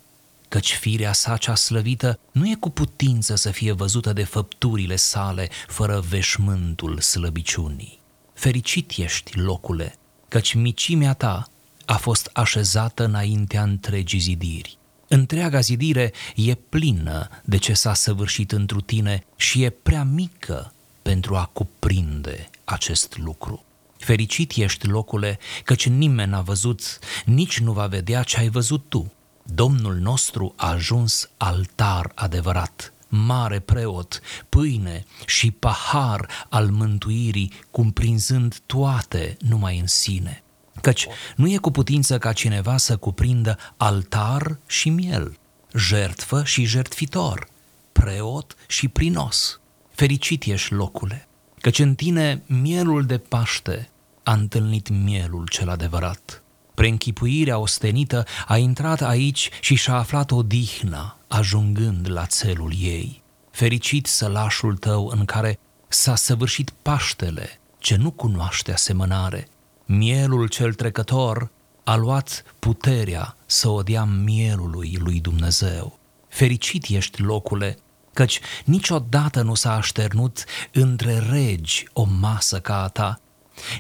căci 0.49 0.75
firea 0.75 1.13
sa 1.13 1.37
cea 1.37 1.55
slăvită 1.55 2.19
nu 2.33 2.49
e 2.49 2.55
cu 2.55 2.71
putință 2.71 3.37
să 3.37 3.51
fie 3.51 3.73
văzută 3.73 4.13
de 4.13 4.25
făpturile 4.25 4.97
sale 4.97 5.49
fără 5.67 6.01
veșmântul 6.09 7.01
slăbiciunii. 7.01 8.01
Fericit 8.35 8.93
ești, 8.97 9.39
locule, 9.39 9.95
căci 10.29 10.55
micimea 10.55 11.15
ta 11.15 11.51
a 11.85 11.97
fost 11.97 12.31
așezată 12.33 13.05
înaintea 13.05 13.63
întregii 13.63 14.19
zidiri. 14.19 14.78
Întreaga 15.09 15.61
zidire 15.61 16.13
e 16.37 16.55
plină 16.55 17.29
de 17.45 17.57
ce 17.57 17.73
s-a 17.73 17.95
săvârșit 17.95 18.53
întru 18.53 18.81
tine 18.81 19.25
și 19.37 19.63
e 19.63 19.71
prea 19.71 20.05
mică 20.05 20.73
pentru 21.03 21.37
a 21.37 21.51
cuprinde 21.53 22.51
acest 22.65 23.19
lucru. 23.19 23.65
Fericit 23.99 24.53
ești, 24.57 24.87
locule, 24.87 25.39
căci 25.65 25.89
nimeni 25.89 26.31
n-a 26.31 26.41
văzut, 26.41 26.99
nici 27.25 27.59
nu 27.59 27.73
va 27.73 27.87
vedea 27.87 28.23
ce 28.23 28.39
ai 28.39 28.49
văzut 28.49 28.85
tu. 28.89 29.13
Domnul 29.43 29.95
nostru 29.95 30.53
a 30.57 30.69
ajuns 30.69 31.31
altar 31.37 32.13
adevărat, 32.15 32.93
mare 33.09 33.59
preot, 33.59 34.21
pâine 34.49 35.05
și 35.27 35.51
pahar 35.51 36.47
al 36.49 36.69
mântuirii, 36.69 37.53
cumprinzând 37.71 38.59
toate 38.67 39.37
numai 39.41 39.79
în 39.79 39.87
sine. 39.87 40.43
Căci 40.81 41.07
nu 41.37 41.49
e 41.49 41.57
cu 41.57 41.71
putință 41.71 42.19
ca 42.19 42.33
cineva 42.33 42.77
să 42.77 42.97
cuprindă 42.97 43.59
altar 43.77 44.59
și 44.67 44.89
miel, 44.89 45.39
jertfă 45.75 46.45
și 46.45 46.65
jertfitor, 46.65 47.49
preot 47.93 48.57
și 48.67 48.89
prinos. 48.89 49.61
Fericit 49.91 50.45
ești 50.45 50.73
locule, 50.73 51.29
căci 51.61 51.79
în 51.79 51.95
tine 51.95 52.43
mielul 52.47 53.07
de 53.07 53.19
Paște 53.19 53.91
a 54.23 54.33
întâlnit 54.33 54.89
mielul 54.89 55.49
cel 55.49 55.69
adevărat. 55.69 56.43
Preînchipuirea 56.75 57.59
ostenită 57.59 58.25
a 58.47 58.57
intrat 58.57 59.01
aici 59.01 59.51
și 59.61 59.75
și-a 59.75 59.95
aflat 59.95 60.31
odihna, 60.31 61.19
ajungând 61.29 62.11
la 62.11 62.27
țelul 62.27 62.73
ei. 62.81 63.23
Fericit 63.51 64.07
sălașul 64.07 64.77
tău 64.77 65.07
în 65.07 65.25
care 65.25 65.59
s-a 65.89 66.15
săvârșit 66.15 66.71
Paștele, 66.83 67.61
ce 67.79 67.97
nu 67.97 68.11
cunoaște 68.11 68.73
asemănare. 68.73 69.49
Mielul 69.91 70.49
cel 70.49 70.75
trecător 70.75 71.51
a 71.85 71.97
luat 71.97 72.45
puterea 72.59 73.37
să 73.47 73.69
o 73.69 73.83
dea 73.83 74.05
mielului 74.05 74.97
lui 75.01 75.21
Dumnezeu. 75.21 75.99
Fericit 76.29 76.85
ești, 76.89 77.23
locule, 77.23 77.79
căci 78.13 78.41
niciodată 78.65 79.43
nu 79.43 79.55
s-a 79.55 79.73
așternut 79.75 80.45
între 80.73 81.19
regi 81.19 81.89
o 81.93 82.07
masă 82.21 82.61
ca 82.61 82.83
a 82.83 82.89
ta, 82.89 83.21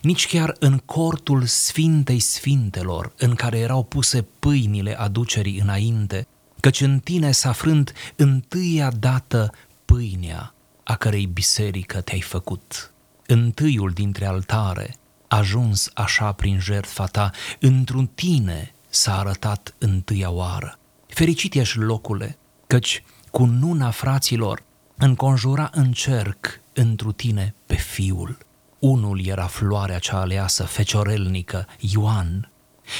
nici 0.02 0.26
chiar 0.26 0.56
în 0.58 0.78
cortul 0.78 1.44
Sfintei 1.44 2.20
Sfintelor, 2.20 3.12
în 3.18 3.34
care 3.34 3.58
erau 3.58 3.82
puse 3.82 4.22
pâinile 4.22 4.98
aducerii 4.98 5.60
înainte, 5.60 6.26
căci 6.60 6.80
în 6.80 6.98
tine 6.98 7.32
s-a 7.32 7.52
frânt 7.52 7.92
întâia 8.16 8.90
dată 8.90 9.52
pâinea 9.84 10.54
a 10.82 10.96
cărei 10.96 11.26
biserică 11.26 12.00
te-ai 12.00 12.20
făcut. 12.20 12.92
Întâiul 13.26 13.90
dintre 13.90 14.26
altare, 14.26 14.97
ajuns 15.28 15.90
așa 15.94 16.32
prin 16.32 16.60
jertfa 16.60 17.04
ta, 17.06 17.30
într-un 17.60 18.06
tine 18.06 18.72
s-a 18.88 19.18
arătat 19.18 19.74
întâia 19.78 20.30
oară. 20.30 20.78
Fericit 21.06 21.54
ești 21.54 21.78
locule, 21.78 22.38
căci 22.66 23.02
cu 23.30 23.44
nuna 23.44 23.90
fraților 23.90 24.62
înconjura 24.96 25.70
în 25.72 25.92
cerc 25.92 26.60
întru 26.72 27.12
tine 27.12 27.54
pe 27.66 27.74
fiul. 27.74 28.38
Unul 28.78 29.26
era 29.26 29.46
floarea 29.46 29.98
cea 29.98 30.20
aleasă, 30.20 30.64
feciorelnică, 30.64 31.66
Ioan, 31.78 32.50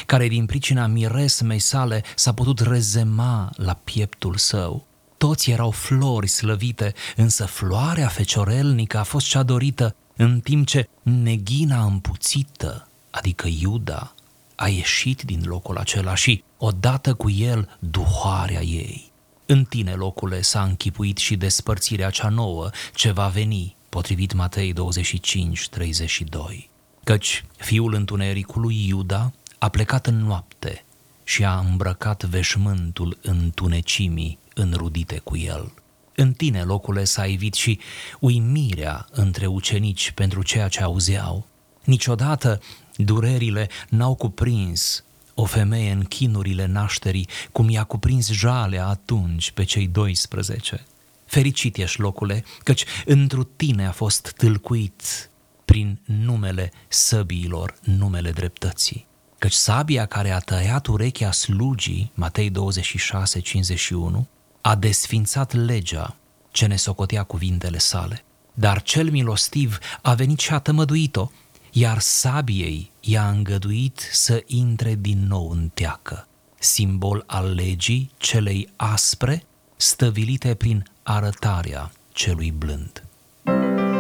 care 0.07 0.29
din 0.29 0.47
pricina 0.47 0.87
miresmei 0.87 1.59
sale 1.59 2.03
s-a 2.15 2.33
putut 2.33 2.61
rezema 2.61 3.51
la 3.57 3.75
pieptul 3.85 4.37
său. 4.37 4.87
Toți 5.17 5.51
erau 5.51 5.71
flori 5.71 6.27
slăvite, 6.27 6.95
însă 7.17 7.45
floarea 7.45 8.09
feciorelnică 8.09 8.99
a 8.99 9.03
fost 9.03 9.27
cea 9.27 9.43
dorită, 9.43 9.95
în 10.21 10.41
timp 10.41 10.67
ce 10.67 10.89
neghina 11.03 11.85
împuțită, 11.85 12.89
adică 13.11 13.49
Iuda, 13.61 14.15
a 14.55 14.69
ieșit 14.69 15.23
din 15.23 15.43
locul 15.45 15.77
acela 15.77 16.15
și, 16.15 16.43
odată 16.57 17.15
cu 17.15 17.31
el, 17.31 17.77
duhoarea 17.79 18.63
ei. 18.63 19.13
În 19.47 19.65
tine, 19.65 19.93
locule, 19.93 20.41
s-a 20.41 20.63
închipuit 20.63 21.17
și 21.17 21.37
despărțirea 21.37 22.11
cea 22.11 22.29
nouă 22.29 22.71
ce 22.95 23.11
va 23.11 23.29
veni, 23.29 23.77
potrivit 23.89 24.33
Matei 24.33 24.73
25, 24.73 25.69
32. 25.69 26.71
Căci 27.05 27.45
fiul 27.57 27.95
întunericului 27.95 28.87
Iuda 28.87 29.33
a 29.59 29.69
plecat 29.69 30.07
în 30.07 30.17
noapte 30.17 30.85
și 31.25 31.45
a 31.45 31.59
îmbrăcat 31.59 32.25
veșmântul 32.25 33.19
întunecimii 33.23 34.39
înrudite 34.55 35.19
cu 35.19 35.37
el. 35.37 35.73
În 36.21 36.33
tine, 36.33 36.63
locule, 36.63 37.05
s-a 37.05 37.27
evit 37.27 37.55
și 37.55 37.79
uimirea 38.21 39.07
între 39.11 39.47
ucenici 39.47 40.11
pentru 40.11 40.43
ceea 40.43 40.69
ce 40.69 40.83
auzeau. 40.83 41.47
Niciodată 41.85 42.61
durerile 42.97 43.69
n-au 43.89 44.15
cuprins 44.15 45.05
o 45.35 45.45
femeie 45.45 45.91
în 45.91 46.05
chinurile 46.05 46.67
nașterii, 46.67 47.29
cum 47.53 47.71
i-a 47.71 47.85
cuprins 47.85 48.31
jalea 48.31 48.87
atunci 48.87 49.51
pe 49.51 49.65
cei 49.65 49.87
12. 49.87 50.87
Fericit 51.27 51.77
ești, 51.77 52.01
locule, 52.01 52.45
căci 52.63 52.85
întru 53.05 53.45
tine 53.45 53.87
a 53.87 53.93
fost 53.93 54.33
tâlcuit 54.37 55.31
prin 55.65 55.99
numele 56.05 56.73
săbiilor, 56.89 57.75
numele 57.85 58.31
dreptății. 58.31 59.07
Căci 59.39 59.53
sabia 59.53 60.07
care 60.07 60.31
a 60.31 60.39
tăiat 60.39 60.87
urechea 60.87 61.33
slugii, 61.33 62.11
Matei 62.15 62.51
26, 62.51 63.41
51, 63.41 64.29
a 64.61 64.75
desfințat 64.75 65.53
legea 65.53 66.17
ce 66.51 66.67
ne 66.67 66.77
socotea 66.77 67.23
cuvintele 67.23 67.79
sale. 67.79 68.25
Dar 68.55 68.83
cel 68.83 69.11
milostiv 69.11 69.79
a 70.03 70.15
venit 70.15 70.39
și 70.39 70.53
a 70.53 70.59
tămăduit-o, 70.59 71.31
iar 71.71 71.99
sabiei 71.99 72.91
i-a 73.01 73.29
îngăduit 73.29 74.09
să 74.13 74.43
intre 74.47 74.95
din 74.95 75.27
nou 75.29 75.51
în 75.51 75.71
teacă, 75.75 76.27
simbol 76.59 77.25
al 77.27 77.55
legii 77.55 78.11
celei 78.17 78.69
aspre, 78.77 79.45
stăvilite 79.77 80.55
prin 80.55 80.85
arătarea 81.03 81.91
celui 82.13 82.51
blând. 82.51 83.03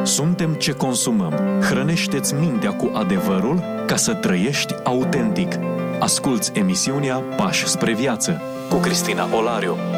Suntem 0.02 0.54
ce 0.54 0.72
consumăm. 0.72 1.60
Hrănește-ți 1.60 2.34
mintea 2.34 2.72
cu 2.72 2.90
adevărul 2.94 3.62
ca 3.86 3.96
să 3.96 4.14
trăiești 4.14 4.74
autentic. 4.84 5.58
Asculți 5.98 6.50
emisiunea 6.54 7.16
Pași 7.16 7.66
spre 7.66 7.94
viață 7.94 8.40
cu 8.68 8.76
Cristina 8.76 9.34
Olariu. 9.34 9.97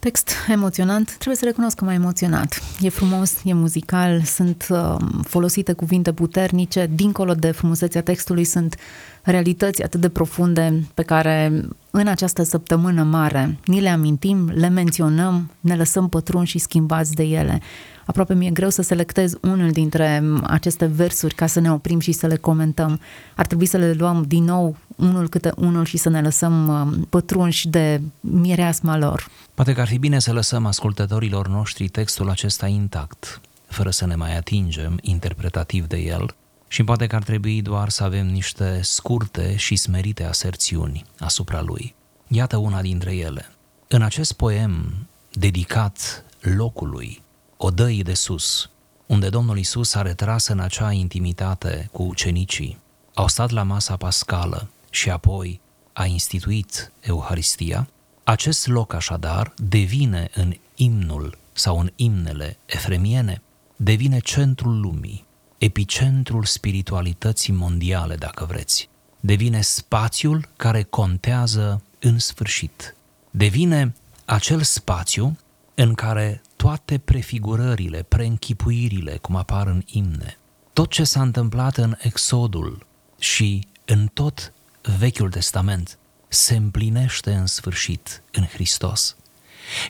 Text 0.00 0.30
emoționant, 0.48 1.14
trebuie 1.14 1.36
să 1.36 1.44
recunosc 1.44 1.76
că 1.76 1.84
m-a 1.84 1.92
emoționat. 1.92 2.62
E 2.80 2.88
frumos, 2.88 3.40
e 3.44 3.52
muzical, 3.52 4.22
sunt 4.22 4.66
uh, 4.70 4.96
folosite 5.22 5.72
cuvinte 5.72 6.12
puternice, 6.12 6.90
dincolo 6.94 7.34
de 7.34 7.50
frumusețea 7.50 8.02
textului 8.02 8.44
sunt 8.44 8.76
realități 9.22 9.82
atât 9.82 10.00
de 10.00 10.08
profunde 10.08 10.82
pe 10.94 11.02
care 11.02 11.62
în 11.90 12.06
această 12.06 12.42
săptămână 12.42 13.02
mare 13.02 13.58
ni 13.64 13.80
le 13.80 13.88
amintim, 13.88 14.50
le 14.54 14.68
menționăm, 14.68 15.50
ne 15.60 15.76
lăsăm 15.76 16.08
pătrunși 16.08 16.50
și 16.50 16.58
schimbați 16.58 17.12
de 17.12 17.22
ele. 17.22 17.60
Aproape 18.08 18.34
mi-e 18.34 18.50
greu 18.50 18.68
să 18.68 18.82
selectez 18.82 19.34
unul 19.42 19.70
dintre 19.70 20.22
aceste 20.42 20.86
versuri 20.86 21.34
ca 21.34 21.46
să 21.46 21.60
ne 21.60 21.72
oprim 21.72 21.98
și 21.98 22.12
să 22.12 22.26
le 22.26 22.36
comentăm. 22.36 23.00
Ar 23.36 23.46
trebui 23.46 23.66
să 23.66 23.76
le 23.76 23.92
luăm 23.92 24.24
din 24.26 24.44
nou 24.44 24.76
unul 24.96 25.28
câte 25.28 25.52
unul 25.56 25.84
și 25.84 25.96
să 25.96 26.08
ne 26.08 26.20
lăsăm 26.20 26.68
uh, 26.68 27.06
pătrunși 27.08 27.68
de 27.68 28.00
mireasma 28.20 28.98
lor. 28.98 29.28
Poate 29.54 29.72
că 29.72 29.80
ar 29.80 29.86
fi 29.86 29.98
bine 29.98 30.18
să 30.18 30.32
lăsăm 30.32 30.66
ascultătorilor 30.66 31.48
noștri 31.48 31.88
textul 31.88 32.30
acesta 32.30 32.66
intact, 32.66 33.40
fără 33.66 33.90
să 33.90 34.06
ne 34.06 34.14
mai 34.14 34.36
atingem 34.36 34.98
interpretativ 35.02 35.86
de 35.86 35.96
el, 35.96 36.34
și 36.68 36.84
poate 36.84 37.06
că 37.06 37.16
ar 37.16 37.22
trebui 37.22 37.62
doar 37.62 37.88
să 37.88 38.04
avem 38.04 38.26
niște 38.26 38.80
scurte 38.82 39.56
și 39.56 39.76
smerite 39.76 40.24
aserțiuni 40.24 41.04
asupra 41.18 41.60
lui. 41.60 41.94
Iată 42.28 42.56
una 42.56 42.80
dintre 42.80 43.16
ele. 43.16 43.46
În 43.88 44.02
acest 44.02 44.32
poem 44.32 44.92
dedicat 45.32 46.24
locului, 46.40 47.22
odăii 47.60 48.02
de 48.02 48.14
sus, 48.14 48.70
unde 49.06 49.28
Domnul 49.28 49.58
Isus 49.58 49.94
a 49.94 50.02
retras 50.02 50.46
în 50.46 50.60
acea 50.60 50.92
intimitate 50.92 51.88
cu 51.92 52.02
ucenicii, 52.02 52.78
au 53.14 53.28
stat 53.28 53.50
la 53.50 53.62
masa 53.62 53.96
pascală 53.96 54.68
și 54.90 55.10
apoi 55.10 55.60
a 55.92 56.04
instituit 56.04 56.92
Euharistia, 57.00 57.88
acest 58.24 58.66
loc 58.66 58.92
așadar 58.92 59.52
devine 59.56 60.30
în 60.34 60.54
imnul 60.74 61.38
sau 61.52 61.78
în 61.78 61.90
imnele 61.96 62.56
efremiene, 62.66 63.42
devine 63.76 64.18
centrul 64.18 64.80
lumii, 64.80 65.24
epicentrul 65.58 66.44
spiritualității 66.44 67.52
mondiale, 67.52 68.14
dacă 68.14 68.44
vreți. 68.44 68.88
Devine 69.20 69.60
spațiul 69.60 70.48
care 70.56 70.82
contează 70.82 71.82
în 71.98 72.18
sfârșit. 72.18 72.94
Devine 73.30 73.94
acel 74.24 74.62
spațiu 74.62 75.38
în 75.74 75.94
care 75.94 76.42
toate 76.58 76.98
prefigurările, 76.98 78.02
preînchipuirile, 78.02 79.16
cum 79.16 79.36
apar 79.36 79.66
în 79.66 79.82
imne, 79.86 80.38
tot 80.72 80.90
ce 80.90 81.04
s-a 81.04 81.22
întâmplat 81.22 81.76
în 81.76 81.96
Exodul 81.98 82.86
și 83.18 83.66
în 83.84 84.06
tot 84.06 84.52
Vechiul 84.98 85.30
Testament 85.30 85.98
se 86.28 86.56
împlinește 86.56 87.32
în 87.32 87.46
sfârșit 87.46 88.22
în 88.32 88.44
Hristos, 88.44 89.16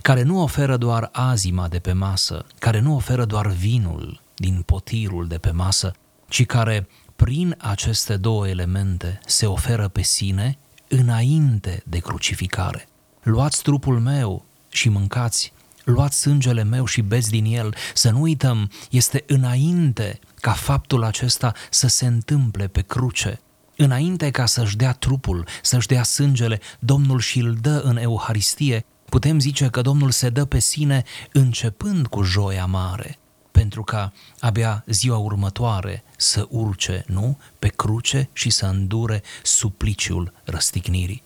care 0.03 0.23
nu 0.23 0.43
oferă 0.43 0.77
doar 0.77 1.09
azima 1.13 1.69
de 1.69 1.79
pe 1.79 1.93
masă, 1.93 2.45
care 2.59 2.81
nu 2.81 2.95
oferă 2.95 3.25
doar 3.25 3.47
vinul 3.47 4.21
din 4.35 4.63
potirul 4.63 5.27
de 5.27 5.39
pe 5.39 5.51
masă, 5.51 5.93
ci 6.29 6.47
care 6.47 6.89
prin 7.17 7.55
aceste 7.59 8.17
două 8.17 8.49
elemente 8.49 9.21
se 9.27 9.47
oferă 9.47 9.89
pe 9.89 10.03
sine 10.03 10.59
înainte 10.89 11.83
de 11.87 11.99
crucificare. 11.99 12.89
Luați 13.23 13.63
trupul 13.63 14.01
meu 14.01 14.45
și 14.69 14.89
mâncați, 14.89 15.53
luați 15.91 16.21
sângele 16.21 16.63
meu 16.63 16.85
și 16.85 17.01
beți 17.01 17.31
din 17.31 17.45
el, 17.45 17.75
să 17.95 18.11
nu 18.11 18.21
uităm, 18.21 18.71
este 18.91 19.25
înainte 19.27 20.19
ca 20.41 20.53
faptul 20.53 21.05
acesta 21.05 21.53
să 21.71 21.87
se 21.87 22.07
întâmple 22.07 22.67
pe 22.67 22.81
cruce. 22.81 23.41
Înainte 23.77 24.31
ca 24.31 24.47
să-și 24.47 24.77
dea 24.77 24.93
trupul, 24.93 25.47
să-și 25.63 25.87
dea 25.87 26.03
sângele, 26.03 26.61
Domnul 26.79 27.21
și 27.21 27.39
îl 27.39 27.57
dă 27.61 27.81
în 27.85 27.97
Euharistie, 27.97 28.85
putem 29.09 29.41
zice 29.41 29.69
că 29.69 29.81
Domnul 29.81 30.11
se 30.11 30.29
dă 30.29 30.45
pe 30.45 30.59
sine 30.59 31.05
începând 31.33 32.07
cu 32.07 32.23
joia 32.23 32.67
mare, 32.67 33.19
pentru 33.51 33.83
ca 33.83 34.13
abia 34.41 34.85
ziua 34.87 35.17
următoare 35.17 36.05
să 36.17 36.47
urce, 36.49 37.05
nu, 37.07 37.39
pe 37.59 37.69
cruce 37.69 38.29
și 38.33 38.51
să 38.51 38.67
îndure 38.67 39.23
supliciul 39.43 40.33
răstignirii. 40.45 41.23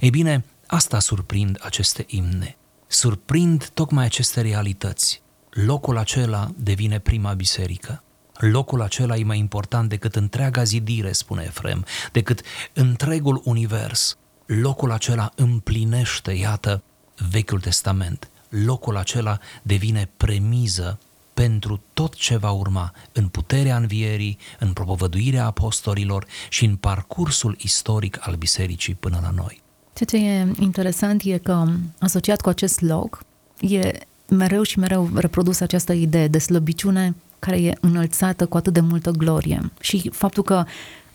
Ei 0.00 0.10
bine, 0.10 0.44
asta 0.66 0.98
surprind 0.98 1.58
aceste 1.60 2.04
imne. 2.08 2.56
Surprind 2.92 3.68
tocmai 3.74 4.04
aceste 4.04 4.40
realități. 4.40 5.22
Locul 5.50 5.98
acela 5.98 6.50
devine 6.56 6.98
prima 6.98 7.32
biserică. 7.32 8.02
Locul 8.38 8.82
acela 8.82 9.16
e 9.16 9.24
mai 9.24 9.38
important 9.38 9.88
decât 9.88 10.16
întreaga 10.16 10.64
zidire, 10.64 11.12
spune 11.12 11.42
Efrem, 11.46 11.84
decât 12.12 12.42
întregul 12.72 13.40
univers. 13.44 14.16
Locul 14.46 14.90
acela 14.90 15.30
împlinește, 15.34 16.32
iată, 16.32 16.82
Vechiul 17.30 17.60
Testament. 17.60 18.30
Locul 18.48 18.96
acela 18.96 19.38
devine 19.62 20.10
premiză 20.16 20.98
pentru 21.34 21.82
tot 21.92 22.14
ce 22.14 22.36
va 22.36 22.50
urma 22.50 22.92
în 23.12 23.28
puterea 23.28 23.76
învierii, 23.76 24.38
în 24.58 24.72
propovăduirea 24.72 25.46
apostolilor 25.46 26.26
și 26.48 26.64
în 26.64 26.76
parcursul 26.76 27.56
istoric 27.58 28.26
al 28.26 28.34
bisericii 28.34 28.94
până 28.94 29.18
la 29.22 29.30
noi. 29.30 29.61
Ceea 30.06 30.22
ce 30.22 30.28
e 30.28 30.62
interesant 30.62 31.22
e 31.24 31.38
că 31.38 31.64
asociat 31.98 32.40
cu 32.40 32.48
acest 32.48 32.80
loc 32.80 33.24
e 33.60 33.92
mereu 34.28 34.62
și 34.62 34.78
mereu 34.78 35.10
reprodus 35.14 35.60
această 35.60 35.92
idee 35.92 36.28
de 36.28 36.38
slăbiciune 36.38 37.14
care 37.38 37.62
e 37.62 37.76
înălțată 37.80 38.46
cu 38.46 38.56
atât 38.56 38.72
de 38.72 38.80
multă 38.80 39.10
glorie. 39.10 39.70
Și 39.80 40.10
faptul 40.12 40.42
că 40.42 40.64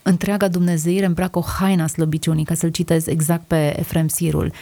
întreaga 0.02 0.48
Dumnezeire 0.48 1.06
îmbracă 1.06 1.38
o 1.38 1.42
haina 1.42 1.86
slăbiciunii, 1.86 2.44
ca 2.44 2.54
să-l 2.54 2.70
citez 2.70 3.06
exact 3.06 3.46
pe 3.46 3.78
Efrem 3.78 4.08
Sirul. 4.08 4.52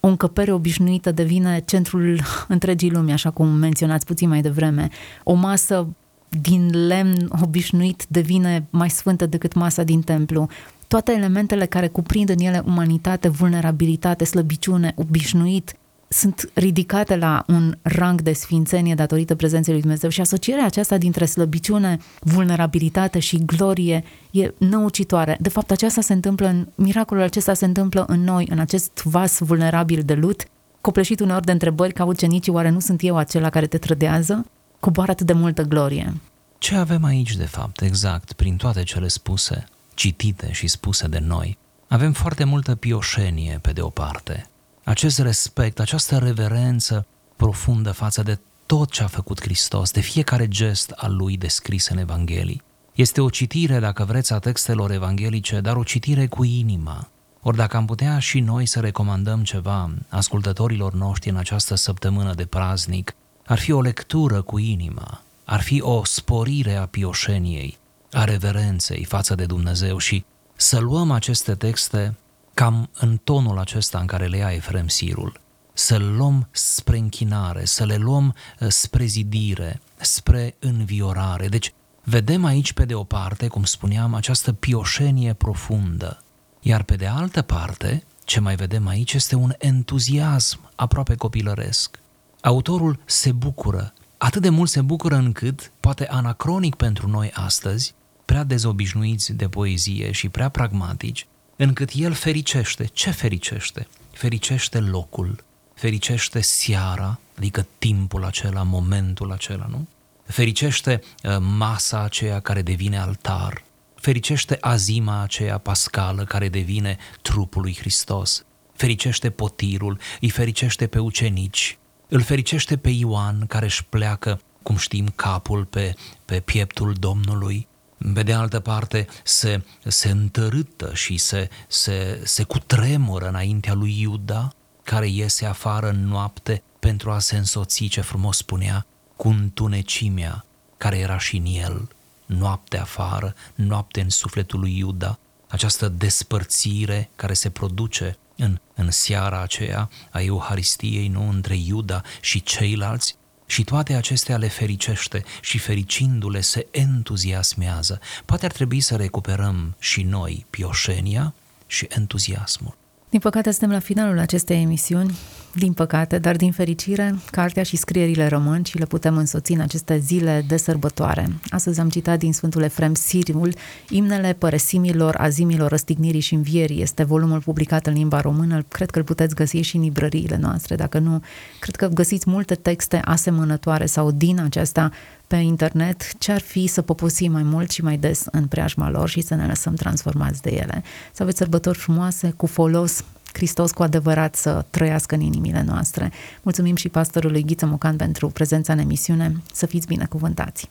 O 0.00 0.08
încăpere 0.08 0.52
obișnuită 0.52 1.10
devine 1.10 1.62
centrul 1.66 2.20
întregii 2.48 2.90
lumi, 2.90 3.12
așa 3.12 3.30
cum 3.30 3.48
menționați 3.48 4.06
puțin 4.06 4.28
mai 4.28 4.42
devreme. 4.42 4.88
O 5.22 5.34
masă 5.34 5.86
din 6.28 6.86
lemn 6.86 7.28
obișnuit 7.42 8.04
devine 8.08 8.66
mai 8.70 8.90
sfântă 8.90 9.26
decât 9.26 9.54
masa 9.54 9.82
din 9.82 10.00
templu. 10.00 10.48
Toate 10.88 11.12
elementele 11.12 11.66
care 11.66 11.88
cuprind 11.88 12.28
în 12.28 12.38
ele 12.38 12.62
umanitate, 12.66 13.28
vulnerabilitate, 13.28 14.24
slăbiciune, 14.24 14.92
obișnuit, 14.96 15.74
sunt 16.08 16.50
ridicate 16.54 17.16
la 17.16 17.44
un 17.46 17.78
rang 17.82 18.22
de 18.22 18.32
sfințenie 18.32 18.94
datorită 18.94 19.34
prezenței 19.34 19.72
lui 19.72 19.82
Dumnezeu 19.82 20.10
și 20.10 20.20
asocierea 20.20 20.64
aceasta 20.64 20.98
dintre 20.98 21.24
slăbiciune, 21.24 21.98
vulnerabilitate 22.20 23.18
și 23.18 23.44
glorie 23.44 24.04
e 24.30 24.52
năucitoare. 24.58 25.36
De 25.40 25.48
fapt, 25.48 25.70
aceasta 25.70 26.00
se 26.00 26.12
întâmplă 26.12 26.46
în, 26.46 26.68
miracolul 26.74 27.22
acesta 27.22 27.54
se 27.54 27.64
întâmplă 27.64 28.04
în 28.08 28.24
noi, 28.24 28.46
în 28.50 28.58
acest 28.58 29.02
vas 29.02 29.38
vulnerabil 29.38 30.02
de 30.04 30.14
lut, 30.14 30.44
copleșit 30.80 31.20
uneori 31.20 31.44
de 31.44 31.52
întrebări 31.52 31.92
ca 31.92 32.04
ucenicii, 32.04 32.52
oare 32.52 32.68
nu 32.68 32.80
sunt 32.80 33.02
eu 33.02 33.16
acela 33.16 33.50
care 33.50 33.66
te 33.66 33.78
trădează? 33.78 34.46
Coboară 34.80 35.10
atât 35.10 35.26
de 35.26 35.32
multă 35.32 35.62
glorie. 35.62 36.14
Ce 36.58 36.74
avem 36.76 37.04
aici, 37.04 37.36
de 37.36 37.44
fapt, 37.44 37.80
exact, 37.80 38.32
prin 38.32 38.56
toate 38.56 38.82
cele 38.82 39.08
spuse, 39.08 39.64
citite 39.96 40.52
și 40.52 40.66
spuse 40.66 41.06
de 41.06 41.18
noi? 41.18 41.58
Avem 41.88 42.12
foarte 42.12 42.44
multă 42.44 42.74
pioșenie, 42.74 43.58
pe 43.62 43.72
de 43.72 43.80
o 43.80 43.88
parte, 43.88 44.50
acest 44.84 45.18
respect, 45.18 45.80
această 45.80 46.18
reverență 46.18 47.06
profundă 47.36 47.92
față 47.92 48.22
de 48.22 48.38
tot 48.66 48.90
ce 48.90 49.02
a 49.02 49.06
făcut 49.06 49.40
Hristos, 49.40 49.90
de 49.90 50.00
fiecare 50.00 50.48
gest 50.48 50.90
al 50.90 51.16
lui 51.16 51.36
descris 51.36 51.88
în 51.88 51.98
Evanghelii. 51.98 52.62
Este 52.94 53.20
o 53.20 53.30
citire, 53.30 53.78
dacă 53.78 54.04
vreți, 54.04 54.32
a 54.32 54.38
textelor 54.38 54.90
evanghelice, 54.90 55.60
dar 55.60 55.76
o 55.76 55.82
citire 55.82 56.26
cu 56.26 56.44
inima. 56.44 57.08
Ori 57.40 57.56
dacă 57.56 57.76
am 57.76 57.86
putea 57.86 58.18
și 58.18 58.40
noi 58.40 58.66
să 58.66 58.80
recomandăm 58.80 59.42
ceva 59.42 59.90
ascultătorilor 60.08 60.94
noștri 60.94 61.30
în 61.30 61.36
această 61.36 61.74
săptămână 61.74 62.34
de 62.34 62.44
praznic, 62.44 63.14
ar 63.46 63.58
fi 63.58 63.72
o 63.72 63.80
lectură 63.80 64.42
cu 64.42 64.58
inima, 64.58 65.22
ar 65.44 65.60
fi 65.60 65.80
o 65.80 66.04
sporire 66.04 66.74
a 66.74 66.86
pioșeniei, 66.86 67.78
a 68.12 68.24
reverenței 68.24 69.04
față 69.04 69.34
de 69.34 69.46
Dumnezeu 69.46 69.98
și 69.98 70.24
să 70.56 70.78
luăm 70.78 71.10
aceste 71.10 71.54
texte 71.54 72.16
cam 72.54 72.90
în 72.98 73.16
tonul 73.24 73.58
acesta 73.58 73.98
în 73.98 74.06
care 74.06 74.26
le 74.26 74.36
ia 74.36 74.50
Efrem 74.50 74.88
Sirul, 74.88 75.40
să 75.72 75.96
le 75.96 76.04
luăm 76.04 76.48
spre 76.50 76.98
închinare, 76.98 77.64
să 77.64 77.84
le 77.84 77.96
luăm 77.96 78.34
uh, 78.60 78.68
spre 78.68 79.04
zidire, 79.04 79.80
spre 79.96 80.56
înviorare. 80.58 81.48
Deci, 81.48 81.72
vedem 82.04 82.44
aici, 82.44 82.72
pe 82.72 82.84
de 82.84 82.94
o 82.94 83.04
parte, 83.04 83.48
cum 83.48 83.64
spuneam, 83.64 84.14
această 84.14 84.52
pioșenie 84.52 85.32
profundă, 85.32 86.22
iar 86.60 86.82
pe 86.82 86.96
de 86.96 87.06
altă 87.06 87.42
parte, 87.42 88.04
ce 88.24 88.40
mai 88.40 88.56
vedem 88.56 88.86
aici 88.86 89.12
este 89.12 89.34
un 89.34 89.52
entuziasm 89.58 90.70
aproape 90.74 91.14
copilăresc. 91.14 91.98
Autorul 92.40 92.98
se 93.04 93.32
bucură, 93.32 93.92
atât 94.18 94.42
de 94.42 94.48
mult 94.48 94.70
se 94.70 94.80
bucură 94.80 95.14
încât, 95.14 95.72
poate 95.80 96.06
anacronic 96.08 96.74
pentru 96.74 97.08
noi 97.08 97.30
astăzi, 97.34 97.94
prea 98.24 98.44
dezobișnuiți 98.44 99.32
de 99.32 99.48
poezie 99.48 100.12
și 100.12 100.28
prea 100.28 100.48
pragmatici, 100.48 101.26
încât 101.56 101.90
el 101.94 102.12
fericește. 102.12 102.84
Ce 102.84 103.10
fericește? 103.10 103.86
Fericește 104.12 104.78
locul, 104.78 105.44
fericește 105.74 106.40
seara, 106.40 107.18
adică 107.36 107.66
timpul 107.78 108.24
acela, 108.24 108.62
momentul 108.62 109.32
acela, 109.32 109.66
nu? 109.70 109.86
Fericește 110.24 111.00
uh, 111.22 111.36
masa 111.40 112.02
aceea 112.02 112.40
care 112.40 112.62
devine 112.62 112.98
altar, 112.98 113.64
fericește 113.94 114.56
azima 114.60 115.22
aceea 115.22 115.58
pascală 115.58 116.24
care 116.24 116.48
devine 116.48 116.96
trupul 117.22 117.62
lui 117.62 117.76
Hristos, 117.78 118.44
fericește 118.72 119.30
potirul, 119.30 119.98
îi 120.20 120.30
fericește 120.30 120.86
pe 120.86 120.98
ucenici, 120.98 121.78
îl 122.08 122.20
fericește 122.20 122.76
pe 122.76 122.88
Ioan 122.88 123.46
care 123.46 123.64
își 123.64 123.84
pleacă, 123.84 124.40
cum 124.62 124.76
știm, 124.76 125.12
capul 125.16 125.64
pe, 125.64 125.94
pe 126.24 126.40
pieptul 126.40 126.92
Domnului, 126.92 127.68
pe 128.14 128.22
de 128.22 128.32
altă 128.32 128.60
parte, 128.60 129.06
se, 129.24 129.64
se 129.84 130.10
întărâtă 130.10 130.94
și 130.94 131.16
se, 131.16 131.48
se, 131.68 132.20
se 132.24 132.42
cutremură 132.42 133.28
înaintea 133.28 133.74
lui 133.74 134.00
Iuda, 134.00 134.52
care 134.82 135.08
iese 135.08 135.46
afară 135.46 135.88
în 135.88 136.06
noapte 136.06 136.62
pentru 136.78 137.10
a 137.10 137.18
se 137.18 137.36
însoți, 137.36 137.84
ce 137.84 138.00
frumos 138.00 138.36
spunea, 138.36 138.86
cu 139.16 139.28
întunecimea 139.28 140.44
care 140.76 140.98
era 140.98 141.18
și 141.18 141.36
în 141.36 141.44
el, 141.44 141.88
noapte 142.26 142.78
afară, 142.78 143.34
noapte 143.54 144.00
în 144.00 144.08
sufletul 144.08 144.60
lui 144.60 144.78
Iuda, 144.78 145.18
această 145.48 145.88
despărțire 145.88 147.10
care 147.16 147.32
se 147.32 147.50
produce 147.50 148.18
în, 148.36 148.60
în 148.74 148.90
seara 148.90 149.40
aceea 149.40 149.90
a 150.10 150.20
Euharistiei, 150.20 151.08
nu 151.08 151.28
între 151.28 151.56
Iuda 151.56 152.02
și 152.20 152.42
ceilalți, 152.42 153.16
și 153.46 153.64
toate 153.64 153.94
acestea 153.94 154.36
le 154.36 154.48
fericește 154.48 155.24
și 155.40 155.58
fericindu-le 155.58 156.40
se 156.40 156.66
entuziasmează. 156.70 158.00
Poate 158.24 158.44
ar 158.44 158.52
trebui 158.52 158.80
să 158.80 158.96
recuperăm 158.96 159.76
și 159.78 160.02
noi 160.02 160.46
pioșenia 160.50 161.34
și 161.66 161.86
entuziasmul. 161.88 162.76
Din 163.16 163.24
păcate, 163.24 163.50
suntem 163.50 163.70
la 163.70 163.78
finalul 163.78 164.18
acestei 164.18 164.62
emisiuni, 164.62 165.16
din 165.54 165.72
păcate, 165.72 166.18
dar 166.18 166.36
din 166.36 166.52
fericire, 166.52 167.14
cartea 167.30 167.62
și 167.62 167.76
scrierile 167.76 168.26
rămân 168.26 168.62
și 168.62 168.78
le 168.78 168.84
putem 168.84 169.16
însoți 169.16 169.52
în 169.52 169.60
aceste 169.60 169.98
zile 169.98 170.44
de 170.48 170.56
sărbătoare. 170.56 171.28
Astăzi 171.48 171.80
am 171.80 171.88
citat 171.88 172.18
din 172.18 172.32
Sfântul 172.32 172.62
Efrem 172.62 172.94
Siriul, 172.94 173.54
Imnele 173.88 174.32
părăsimilor, 174.32 175.16
azimilor, 175.18 175.70
răstignirii 175.70 176.20
și 176.20 176.34
învierii. 176.34 176.82
Este 176.82 177.04
volumul 177.04 177.40
publicat 177.40 177.86
în 177.86 177.92
limba 177.92 178.20
română, 178.20 178.64
cred 178.68 178.90
că 178.90 178.98
îl 178.98 179.04
puteți 179.04 179.34
găsi 179.34 179.56
și 179.56 179.76
în 179.76 179.82
librăriile 179.82 180.36
noastre. 180.40 180.74
Dacă 180.74 180.98
nu, 180.98 181.22
cred 181.60 181.76
că 181.76 181.86
găsiți 181.86 182.30
multe 182.30 182.54
texte 182.54 183.00
asemănătoare 183.04 183.86
sau 183.86 184.10
din 184.10 184.40
aceasta 184.40 184.90
pe 185.26 185.36
internet, 185.36 186.18
ce 186.18 186.32
ar 186.32 186.40
fi 186.40 186.66
să 186.66 186.82
poposim 186.82 187.32
mai 187.32 187.42
mult 187.42 187.70
și 187.70 187.82
mai 187.82 187.96
des 187.96 188.24
în 188.30 188.46
preajma 188.46 188.90
lor 188.90 189.08
și 189.08 189.20
să 189.20 189.34
ne 189.34 189.46
lăsăm 189.46 189.74
transformați 189.74 190.42
de 190.42 190.50
ele. 190.50 190.82
Să 191.12 191.22
aveți 191.22 191.38
sărbători 191.38 191.78
frumoase, 191.78 192.32
cu 192.36 192.46
folos, 192.46 193.04
Hristos 193.32 193.70
cu 193.70 193.82
adevărat 193.82 194.34
să 194.34 194.64
trăiască 194.70 195.14
în 195.14 195.20
inimile 195.20 195.64
noastre. 195.66 196.12
Mulțumim 196.42 196.76
și 196.76 196.88
pastorului 196.88 197.44
Ghiță 197.44 197.66
Mocan 197.66 197.96
pentru 197.96 198.28
prezența 198.28 198.72
în 198.72 198.78
emisiune. 198.78 199.42
Să 199.52 199.66
fiți 199.66 199.86
binecuvântați! 199.86 200.70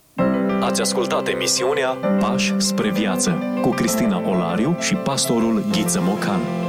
Ați 0.62 0.82
ascultat 0.82 1.28
emisiunea 1.28 1.90
Pași 2.20 2.54
spre 2.58 2.92
viață 2.92 3.38
cu 3.62 3.70
Cristina 3.70 4.30
Olariu 4.30 4.78
și 4.80 4.96
pastorul 4.96 5.66
Ghiță 5.72 6.00
Mocan. 6.02 6.65